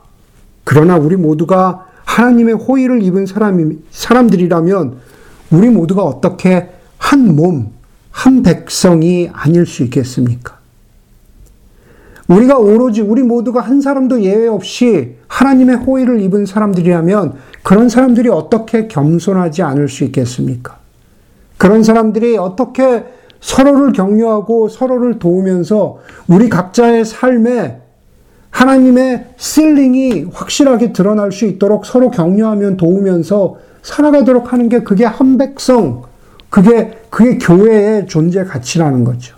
그러나 0.65 0.97
우리 0.97 1.17
모두가 1.17 1.87
하나님의 2.05 2.55
호의를 2.55 3.03
입은 3.03 3.27
사람이, 3.27 3.79
사람들이라면 3.91 4.99
우리 5.51 5.69
모두가 5.69 6.03
어떻게 6.03 6.71
한 6.99 7.35
몸, 7.35 7.73
한 8.11 8.43
백성이 8.43 9.31
아닐 9.33 9.67
수 9.67 9.83
있겠습니까? 9.85 10.57
우리가 12.29 12.59
오로지 12.59 13.03
우리 13.03 13.23
모두가 13.23 13.61
한 13.61 13.81
사람도 13.81 14.23
예외 14.23 14.49
없이 14.49 15.15
하나님의 15.29 15.77
호의를 15.77 16.21
입은 16.23 16.47
사람들이라면 16.47 17.35
그런 17.63 17.89
사람들이 17.89 18.29
어떻게 18.29 18.89
겸손하지 18.89 19.63
않을 19.63 19.89
수 19.89 20.05
있겠습니까? 20.05 20.79
그런 21.57 21.85
사람들이 21.85 22.37
어떻게 22.37 23.05
서로를 23.41 23.93
격려하고 23.93 24.69
서로를 24.69 25.19
도우면서 25.19 25.99
우리 26.27 26.49
각자의 26.49 27.05
삶에 27.05 27.81
하나님의 28.51 29.27
실링이 29.37 30.29
확실하게 30.33 30.93
드러날 30.93 31.33
수 31.33 31.45
있도록 31.45 31.85
서로 31.85 32.11
격려하면 32.11 32.77
도우면서 32.77 33.57
살아가도록 33.83 34.53
하는 34.53 34.69
게 34.69 34.83
그게 34.83 35.05
한 35.05 35.39
백성, 35.39 36.05
그게, 36.51 36.99
그게 37.11 37.39
교회의 37.39 38.07
존재 38.07 38.45
가치라는 38.45 39.05
거죠. 39.05 39.37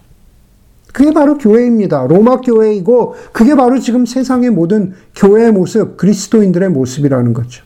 그게 0.92 1.12
바로 1.12 1.36
교회입니다. 1.36 2.06
로마 2.06 2.40
교회이고, 2.40 3.14
그게 3.32 3.54
바로 3.54 3.78
지금 3.78 4.06
세상의 4.06 4.50
모든 4.50 4.94
교회의 5.14 5.52
모습, 5.52 5.96
그리스도인들의 5.96 6.70
모습이라는 6.70 7.34
거죠. 7.34 7.64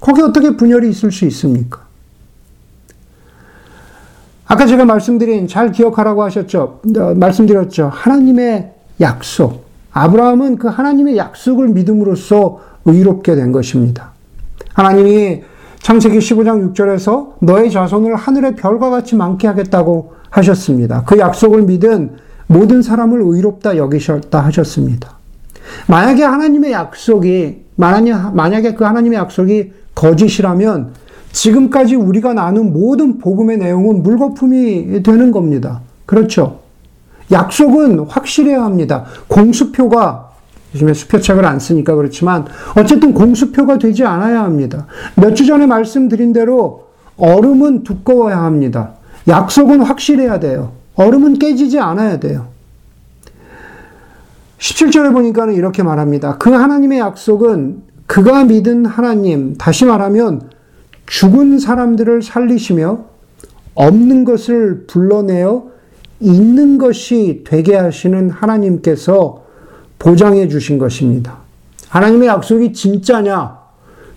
거기 0.00 0.20
어떻게 0.22 0.56
분열이 0.56 0.90
있을 0.90 1.12
수 1.12 1.24
있습니까? 1.26 1.86
아까 4.46 4.66
제가 4.66 4.84
말씀드린, 4.84 5.48
잘 5.48 5.72
기억하라고 5.72 6.22
하셨죠? 6.24 6.80
어, 6.98 7.14
말씀드렸죠. 7.14 7.90
하나님의 7.92 8.72
약속. 9.00 9.63
아브라함은 9.94 10.58
그 10.58 10.68
하나님의 10.68 11.16
약속을 11.16 11.68
믿음으로써 11.68 12.58
의롭게 12.84 13.36
된 13.36 13.52
것입니다. 13.52 14.12
하나님이 14.74 15.42
창세기 15.78 16.18
15장 16.18 16.74
6절에서 16.74 17.34
너의 17.40 17.70
자손을 17.70 18.16
하늘의 18.16 18.56
별과 18.56 18.90
같이 18.90 19.14
많게 19.14 19.46
하겠다고 19.46 20.14
하셨습니다. 20.30 21.04
그 21.04 21.18
약속을 21.18 21.62
믿은 21.62 22.16
모든 22.48 22.82
사람을 22.82 23.20
의롭다 23.22 23.76
여기셨다 23.76 24.40
하셨습니다. 24.46 25.18
만약에 25.86 26.24
하나님의 26.24 26.72
약속이, 26.72 27.62
만약에 27.76 28.74
그 28.74 28.84
하나님의 28.84 29.18
약속이 29.18 29.72
거짓이라면 29.94 30.92
지금까지 31.32 31.94
우리가 31.94 32.34
나눈 32.34 32.72
모든 32.72 33.18
복음의 33.18 33.58
내용은 33.58 34.02
물거품이 34.02 35.02
되는 35.02 35.30
겁니다. 35.30 35.80
그렇죠. 36.04 36.63
약속은 37.32 38.00
확실해야 38.00 38.62
합니다. 38.62 39.04
공수표가 39.28 40.30
요즘에 40.74 40.92
수표책을 40.92 41.44
안 41.44 41.58
쓰니까 41.60 41.94
그렇지만 41.94 42.46
어쨌든 42.76 43.14
공수표가 43.14 43.78
되지 43.78 44.04
않아야 44.04 44.42
합니다. 44.42 44.86
몇 45.16 45.34
주 45.34 45.46
전에 45.46 45.66
말씀드린 45.66 46.32
대로 46.32 46.88
얼음은 47.16 47.84
두꺼워야 47.84 48.42
합니다. 48.42 48.94
약속은 49.28 49.80
확실해야 49.82 50.40
돼요. 50.40 50.72
얼음은 50.96 51.38
깨지지 51.38 51.78
않아야 51.78 52.18
돼요. 52.18 52.48
17절에 54.58 55.12
보니까는 55.12 55.54
이렇게 55.54 55.82
말합니다. 55.82 56.38
그 56.38 56.50
하나님의 56.50 56.98
약속은 56.98 57.82
그가 58.06 58.44
믿은 58.44 58.86
하나님, 58.86 59.56
다시 59.56 59.84
말하면 59.84 60.50
죽은 61.06 61.58
사람들을 61.58 62.22
살리시며 62.22 63.04
없는 63.74 64.24
것을 64.24 64.84
불러내어 64.86 65.64
있는 66.20 66.78
것이 66.78 67.44
되게 67.46 67.76
하시는 67.76 68.30
하나님께서 68.30 69.44
보장해 69.98 70.48
주신 70.48 70.78
것입니다. 70.78 71.38
하나님의 71.88 72.28
약속이 72.28 72.72
진짜냐? 72.72 73.58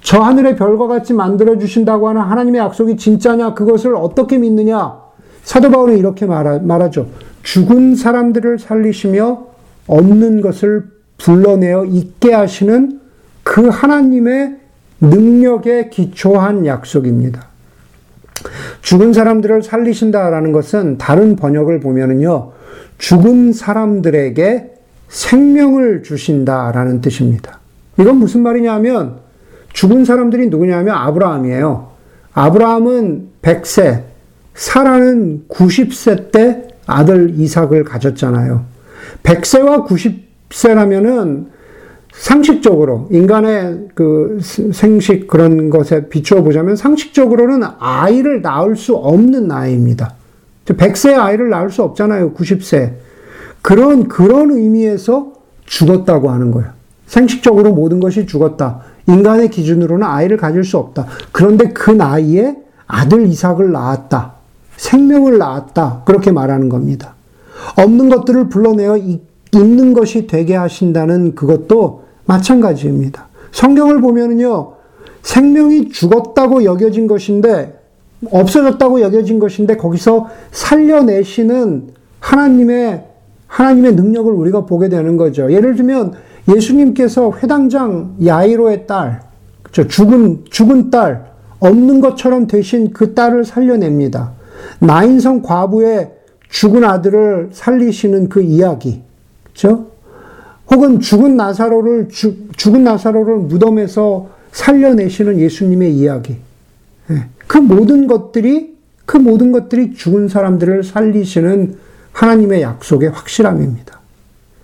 저 0.01 0.21
하늘의 0.21 0.55
별과 0.55 0.87
같이 0.87 1.13
만들어 1.13 1.57
주신다고 1.57 2.09
하는 2.09 2.21
하나님의 2.21 2.59
약속이 2.61 2.97
진짜냐? 2.97 3.53
그것을 3.53 3.95
어떻게 3.95 4.37
믿느냐? 4.37 4.97
사도 5.43 5.69
바울은 5.71 5.97
이렇게 5.97 6.25
말하, 6.25 6.59
말하죠. 6.59 7.07
죽은 7.43 7.95
사람들을 7.95 8.59
살리시며 8.59 9.45
없는 9.87 10.41
것을 10.41 10.85
불러내어 11.17 11.85
있게 11.85 12.33
하시는 12.33 12.99
그 13.43 13.69
하나님의 13.69 14.57
능력에 14.99 15.89
기초한 15.89 16.65
약속입니다. 16.65 17.47
죽은 18.81 19.13
사람들을 19.13 19.63
살리신다라는 19.63 20.51
것은 20.51 20.97
다른 20.97 21.35
번역을 21.35 21.79
보면은요, 21.79 22.51
죽은 22.97 23.53
사람들에게 23.53 24.73
생명을 25.09 26.03
주신다라는 26.03 27.01
뜻입니다. 27.01 27.59
이건 27.99 28.17
무슨 28.17 28.41
말이냐면 28.43 29.17
죽은 29.73 30.05
사람들이 30.05 30.47
누구냐면 30.47 30.95
아브라함이에요. 30.95 31.91
아브라함은 32.33 33.29
100세, 33.41 34.03
사라는 34.53 35.45
90세 35.49 36.31
때 36.31 36.67
아들 36.85 37.31
이삭을 37.37 37.83
가졌잖아요. 37.83 38.65
100세와 39.23 39.87
90세라면은 39.87 41.56
상식적으로 42.13 43.07
인간의 43.11 43.89
그 43.93 44.39
생식 44.41 45.27
그런 45.27 45.69
것에 45.69 46.07
비추어 46.09 46.41
보자면 46.41 46.75
상식적으로는 46.75 47.67
아이를 47.79 48.41
낳을 48.41 48.75
수 48.75 48.95
없는 48.95 49.47
나이입니다. 49.47 50.13
100세 50.65 51.17
아이를 51.17 51.49
낳을 51.49 51.69
수 51.69 51.83
없잖아요. 51.83 52.33
90세. 52.33 52.93
그런, 53.61 54.07
그런 54.07 54.51
의미에서 54.51 55.33
죽었다고 55.65 56.29
하는 56.29 56.51
거예요. 56.51 56.69
생식적으로 57.05 57.73
모든 57.73 57.99
것이 57.99 58.25
죽었다. 58.25 58.81
인간의 59.07 59.49
기준으로는 59.49 60.05
아이를 60.05 60.37
가질 60.37 60.63
수 60.63 60.77
없다. 60.77 61.07
그런데 61.31 61.69
그 61.69 61.91
나이에 61.91 62.55
아들 62.85 63.25
이삭을 63.27 63.71
낳았다. 63.71 64.33
생명을 64.75 65.37
낳았다. 65.37 66.03
그렇게 66.05 66.31
말하는 66.31 66.69
겁니다. 66.69 67.15
없는 67.77 68.09
것들을 68.09 68.49
불러내어 68.49 68.97
있는 69.53 69.93
것이 69.93 70.27
되게 70.27 70.55
하신다는 70.55 71.35
그것도 71.35 72.03
마찬가지입니다. 72.25 73.27
성경을 73.51 74.01
보면은요, 74.01 74.73
생명이 75.21 75.89
죽었다고 75.89 76.63
여겨진 76.63 77.07
것인데, 77.07 77.79
없어졌다고 78.31 79.01
여겨진 79.01 79.39
것인데, 79.39 79.77
거기서 79.77 80.27
살려내시는 80.51 81.89
하나님의 82.19 83.03
하나님의 83.47 83.95
능력을 83.95 84.31
우리가 84.31 84.65
보게 84.65 84.89
되는 84.89 85.15
거죠. 85.17 85.51
예를 85.51 85.75
들면 85.75 86.13
예수님께서 86.53 87.31
회당장 87.41 88.15
야이로의 88.23 88.87
딸, 88.87 89.21
그렇죠. 89.63 89.87
죽은 89.87 90.45
죽은 90.49 90.89
딸, 90.89 91.31
없는 91.59 92.01
것처럼 92.01 92.47
되신 92.47 92.91
그 92.91 93.13
딸을 93.13 93.45
살려냅니다. 93.45 94.33
나인성 94.79 95.41
과부의 95.41 96.11
죽은 96.49 96.83
아들을 96.83 97.49
살리시는 97.51 98.29
그 98.29 98.41
이야기, 98.41 99.01
그렇죠? 99.57 99.87
혹은 100.69 100.99
죽은 100.99 101.35
나사로를 101.35 102.09
죽, 102.09 102.55
죽은 102.55 102.83
나사로를 102.83 103.37
무덤에서 103.37 104.29
살려내시는 104.51 105.39
예수님의 105.39 105.95
이야기. 105.95 106.37
예. 107.09 107.25
그 107.47 107.57
모든 107.57 108.07
것들이 108.07 108.75
그 109.05 109.17
모든 109.17 109.51
것들이 109.51 109.93
죽은 109.93 110.27
사람들을 110.27 110.83
살리시는 110.83 111.77
하나님의 112.11 112.61
약속의 112.61 113.09
확실함입니다. 113.09 113.99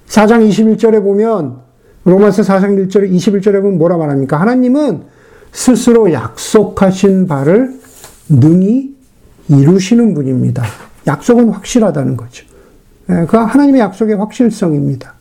4장 0.07 0.47
21절에 0.47 1.01
보면 1.01 1.57
로마서 2.03 2.41
4장 2.43 2.87
1절 2.87 3.09
21절에 3.09 3.61
보면 3.61 3.77
뭐라 3.77 3.97
말합니까? 3.97 4.39
하나님은 4.39 5.03
스스로 5.51 6.11
약속하신 6.11 7.27
바를 7.27 7.79
능히 8.27 8.93
이루시는 9.47 10.13
분입니다. 10.13 10.63
약속은 11.07 11.49
확실하다는 11.49 12.17
거죠. 12.17 12.52
예, 13.09 13.25
그 13.27 13.37
하나님의 13.37 13.81
약속의 13.81 14.15
확실성입니다. 14.15 15.13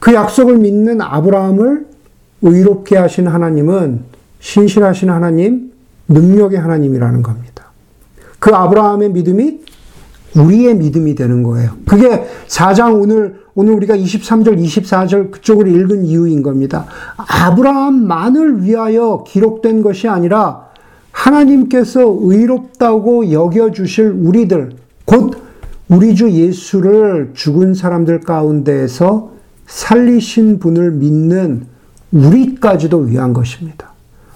그 0.00 0.14
약속을 0.14 0.58
믿는 0.58 1.00
아브라함을 1.00 1.86
의롭게 2.42 2.96
하신 2.96 3.28
하나님은 3.28 4.00
신실하신 4.40 5.10
하나님, 5.10 5.72
능력의 6.08 6.58
하나님이라는 6.58 7.22
겁니다. 7.22 7.66
그 8.38 8.54
아브라함의 8.54 9.10
믿음이 9.10 9.60
우리의 10.36 10.76
믿음이 10.76 11.14
되는 11.14 11.42
거예요. 11.42 11.72
그게 11.86 12.24
4장 12.46 13.00
오늘, 13.00 13.40
오늘 13.54 13.74
우리가 13.74 13.96
23절, 13.96 14.58
24절 14.58 15.30
그쪽을 15.30 15.68
읽은 15.68 16.04
이유인 16.04 16.42
겁니다. 16.42 16.86
아브라함만을 17.16 18.62
위하여 18.62 19.24
기록된 19.26 19.82
것이 19.82 20.08
아니라 20.08 20.68
하나님께서 21.12 22.00
의롭다고 22.20 23.32
여겨 23.32 23.72
주실 23.72 24.08
우리들, 24.10 24.72
곧 25.04 25.49
우리 25.90 26.14
주 26.14 26.30
예수를 26.30 27.32
죽은 27.34 27.74
사람들 27.74 28.20
가운데에서 28.20 29.32
살리신 29.66 30.60
분을 30.60 30.92
믿는 30.92 31.66
우리까지도 32.12 32.98
위한 32.98 33.32
것입니다. 33.32 33.90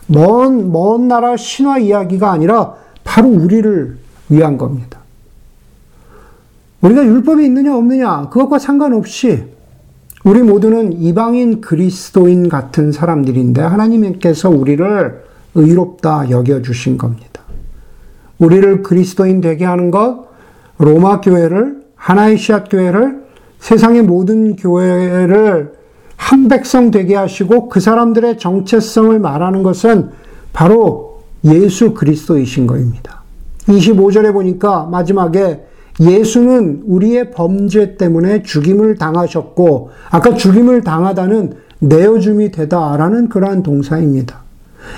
먼, 0.08 0.72
먼 0.72 1.06
나라 1.06 1.36
신화 1.36 1.78
이야기가 1.78 2.30
아니라 2.30 2.74
바로 3.04 3.28
우리를 3.28 3.96
위한 4.30 4.58
겁니다. 4.58 4.98
우리가 6.80 7.04
율법이 7.04 7.44
있느냐 7.46 7.76
없느냐 7.76 8.28
그것과 8.30 8.58
상관없이 8.58 9.44
우리 10.24 10.42
모두는 10.42 11.00
이방인 11.00 11.60
그리스도인 11.60 12.48
같은 12.48 12.90
사람들인데 12.90 13.62
하나님께서 13.62 14.50
우리를 14.50 15.22
의롭다 15.54 16.30
여겨 16.30 16.62
주신 16.62 16.98
겁니다. 16.98 17.42
우리를 18.38 18.82
그리스도인 18.82 19.40
되게 19.40 19.64
하는 19.64 19.92
것, 19.92 20.33
로마 20.78 21.20
교회를, 21.20 21.82
하나의 21.94 22.38
씨앗 22.38 22.68
교회를, 22.70 23.22
세상의 23.58 24.02
모든 24.02 24.56
교회를 24.56 25.72
한 26.16 26.48
백성 26.48 26.90
되게 26.90 27.14
하시고 27.16 27.68
그 27.68 27.80
사람들의 27.80 28.38
정체성을 28.38 29.18
말하는 29.18 29.62
것은 29.62 30.10
바로 30.52 31.20
예수 31.44 31.94
그리스도이신 31.94 32.66
것입니다. 32.66 33.22
25절에 33.66 34.32
보니까 34.32 34.84
마지막에 34.86 35.64
예수는 36.00 36.82
우리의 36.86 37.30
범죄 37.30 37.96
때문에 37.96 38.42
죽임을 38.42 38.96
당하셨고, 38.96 39.90
아까 40.10 40.34
죽임을 40.34 40.82
당하다는 40.82 41.54
내어줌이 41.78 42.50
되다라는 42.50 43.28
그러한 43.28 43.62
동사입니다. 43.62 44.43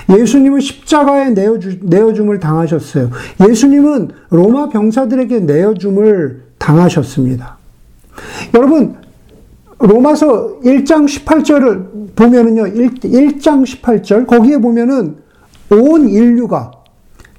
예수님은 0.09 0.59
십자가에 0.59 1.31
내어주, 1.31 1.79
내어줌을 1.81 2.39
당하셨어요. 2.39 3.09
예수님은 3.47 4.09
로마 4.29 4.69
병사들에게 4.69 5.41
내어줌을 5.41 6.43
당하셨습니다. 6.57 7.57
여러분, 8.53 8.95
로마서 9.79 10.59
1장 10.63 11.05
18절을 11.05 12.15
보면은요, 12.15 12.67
1, 12.67 13.39
장 13.39 13.63
18절, 13.63 14.25
거기에 14.25 14.57
보면은 14.57 15.17
온 15.69 16.09
인류가 16.09 16.71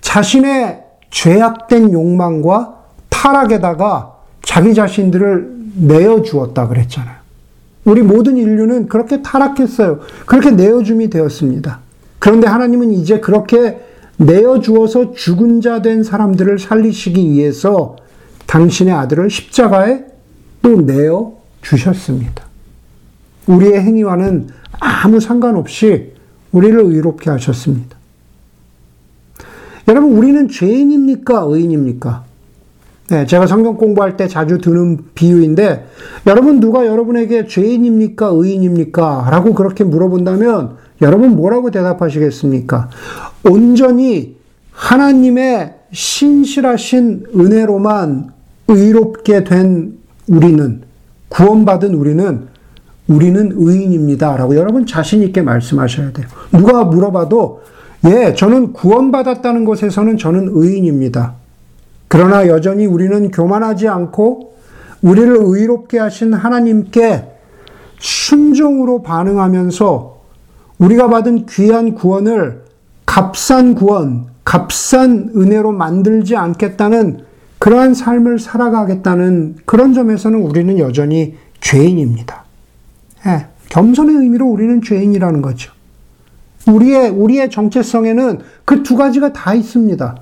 자신의 0.00 0.84
죄악된 1.10 1.92
욕망과 1.92 2.76
타락에다가 3.08 4.14
자기 4.42 4.74
자신들을 4.74 5.58
내어주었다 5.74 6.68
그랬잖아요. 6.68 7.16
우리 7.84 8.02
모든 8.02 8.36
인류는 8.36 8.88
그렇게 8.88 9.22
타락했어요. 9.22 10.00
그렇게 10.26 10.50
내어줌이 10.50 11.10
되었습니다. 11.10 11.80
그런데 12.18 12.46
하나님은 12.46 12.92
이제 12.92 13.20
그렇게 13.20 13.80
내어주어서 14.16 15.12
죽은 15.12 15.60
자 15.60 15.80
된 15.82 16.02
사람들을 16.02 16.58
살리시기 16.58 17.30
위해서 17.30 17.96
당신의 18.46 18.94
아들을 18.94 19.30
십자가에 19.30 20.04
또 20.62 20.80
내어 20.80 21.34
주셨습니다. 21.62 22.44
우리의 23.46 23.80
행위와는 23.80 24.48
아무 24.80 25.20
상관없이 25.20 26.12
우리를 26.52 26.78
의롭게 26.80 27.30
하셨습니다. 27.30 27.96
여러분, 29.86 30.12
우리는 30.16 30.48
죄인입니까? 30.48 31.46
의인입니까? 31.48 32.24
네, 33.10 33.24
제가 33.24 33.46
성경 33.46 33.76
공부할 33.76 34.16
때 34.16 34.28
자주 34.28 34.58
드는 34.58 34.98
비유인데, 35.14 35.86
여러분 36.26 36.60
누가 36.60 36.86
여러분에게 36.86 37.46
죄인입니까? 37.46 38.30
의인입니까? 38.34 39.28
라고 39.30 39.54
그렇게 39.54 39.84
물어본다면, 39.84 40.76
여러분 41.02 41.36
뭐라고 41.36 41.70
대답하시겠습니까? 41.70 42.90
온전히 43.44 44.36
하나님의 44.72 45.74
신실하신 45.92 47.26
은혜로만 47.34 48.32
의롭게 48.68 49.44
된 49.44 49.98
우리는, 50.28 50.82
구원받은 51.28 51.94
우리는, 51.94 52.48
우리는 53.06 53.52
의인입니다. 53.54 54.36
라고 54.36 54.54
여러분 54.56 54.86
자신 54.86 55.22
있게 55.22 55.40
말씀하셔야 55.42 56.12
돼요. 56.12 56.26
누가 56.52 56.84
물어봐도, 56.84 57.62
예, 58.06 58.34
저는 58.34 58.72
구원받았다는 58.74 59.64
것에서는 59.64 60.18
저는 60.18 60.50
의인입니다. 60.52 61.34
그러나 62.06 62.46
여전히 62.46 62.86
우리는 62.86 63.30
교만하지 63.30 63.88
않고 63.88 64.54
우리를 65.02 65.36
의롭게 65.40 65.98
하신 65.98 66.34
하나님께 66.34 67.24
순종으로 67.98 69.02
반응하면서 69.02 70.17
우리가 70.78 71.08
받은 71.08 71.46
귀한 71.46 71.94
구원을 71.94 72.64
값싼 73.06 73.74
구원, 73.74 74.26
값싼 74.44 75.32
은혜로 75.36 75.72
만들지 75.72 76.36
않겠다는 76.36 77.24
그러한 77.58 77.94
삶을 77.94 78.38
살아가겠다는 78.38 79.56
그런 79.64 79.92
점에서는 79.92 80.40
우리는 80.40 80.78
여전히 80.78 81.34
죄인입니다. 81.60 82.44
예, 83.26 83.46
겸손의 83.70 84.16
의미로 84.16 84.46
우리는 84.46 84.80
죄인이라는 84.80 85.42
거죠. 85.42 85.72
우리의, 86.68 87.10
우리의 87.10 87.50
정체성에는 87.50 88.38
그 88.64 88.82
두 88.82 88.96
가지가 88.96 89.32
다 89.32 89.54
있습니다. 89.54 90.16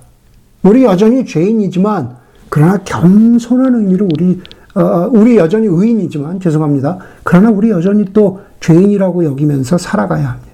우리 0.63 0.85
여전히 0.85 1.25
죄인이지만 1.27 2.17
그러나 2.49 2.79
겸손한 2.79 3.75
의미로 3.75 4.09
우리 4.13 4.41
어, 4.75 4.81
어, 4.81 5.11
우리 5.13 5.37
여전히 5.37 5.67
의인이지만 5.67 6.41
죄송합니다. 6.41 6.99
그러나 7.23 7.51
우리 7.51 7.71
여전히 7.71 8.05
또 8.13 8.41
죄인이라고 8.61 9.25
여기면서 9.25 9.79
살아가야 9.79 10.31
합니다. 10.31 10.46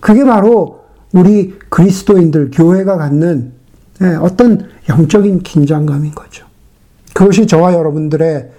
그게 0.00 0.24
바로 0.24 0.80
우리 1.12 1.58
그리스도인들 1.68 2.50
교회가 2.52 2.96
갖는 2.96 3.52
예, 4.02 4.06
어떤 4.20 4.68
영적인 4.88 5.42
긴장감인 5.42 6.12
거죠. 6.14 6.46
그것이 7.14 7.46
저와 7.46 7.74
여러분들의 7.74 8.50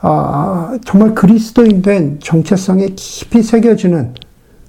아, 0.00 0.78
정말 0.84 1.14
그리스도인 1.14 1.82
된 1.82 2.18
정체성에 2.20 2.94
깊이 2.96 3.42
새겨지는 3.42 4.14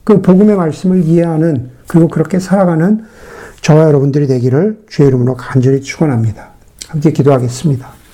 그 0.03 0.21
복음의 0.21 0.55
말씀을 0.55 1.03
이해하는 1.03 1.71
그리고 1.87 2.07
그렇게 2.07 2.39
살아가는 2.39 3.05
저와 3.61 3.85
여러분들이 3.85 4.27
되기를 4.27 4.85
주의 4.89 5.07
이름으로 5.07 5.35
간절히 5.35 5.81
축원합니다. 5.81 6.49
함께 6.87 7.11
기도하겠습니다. 7.11 7.98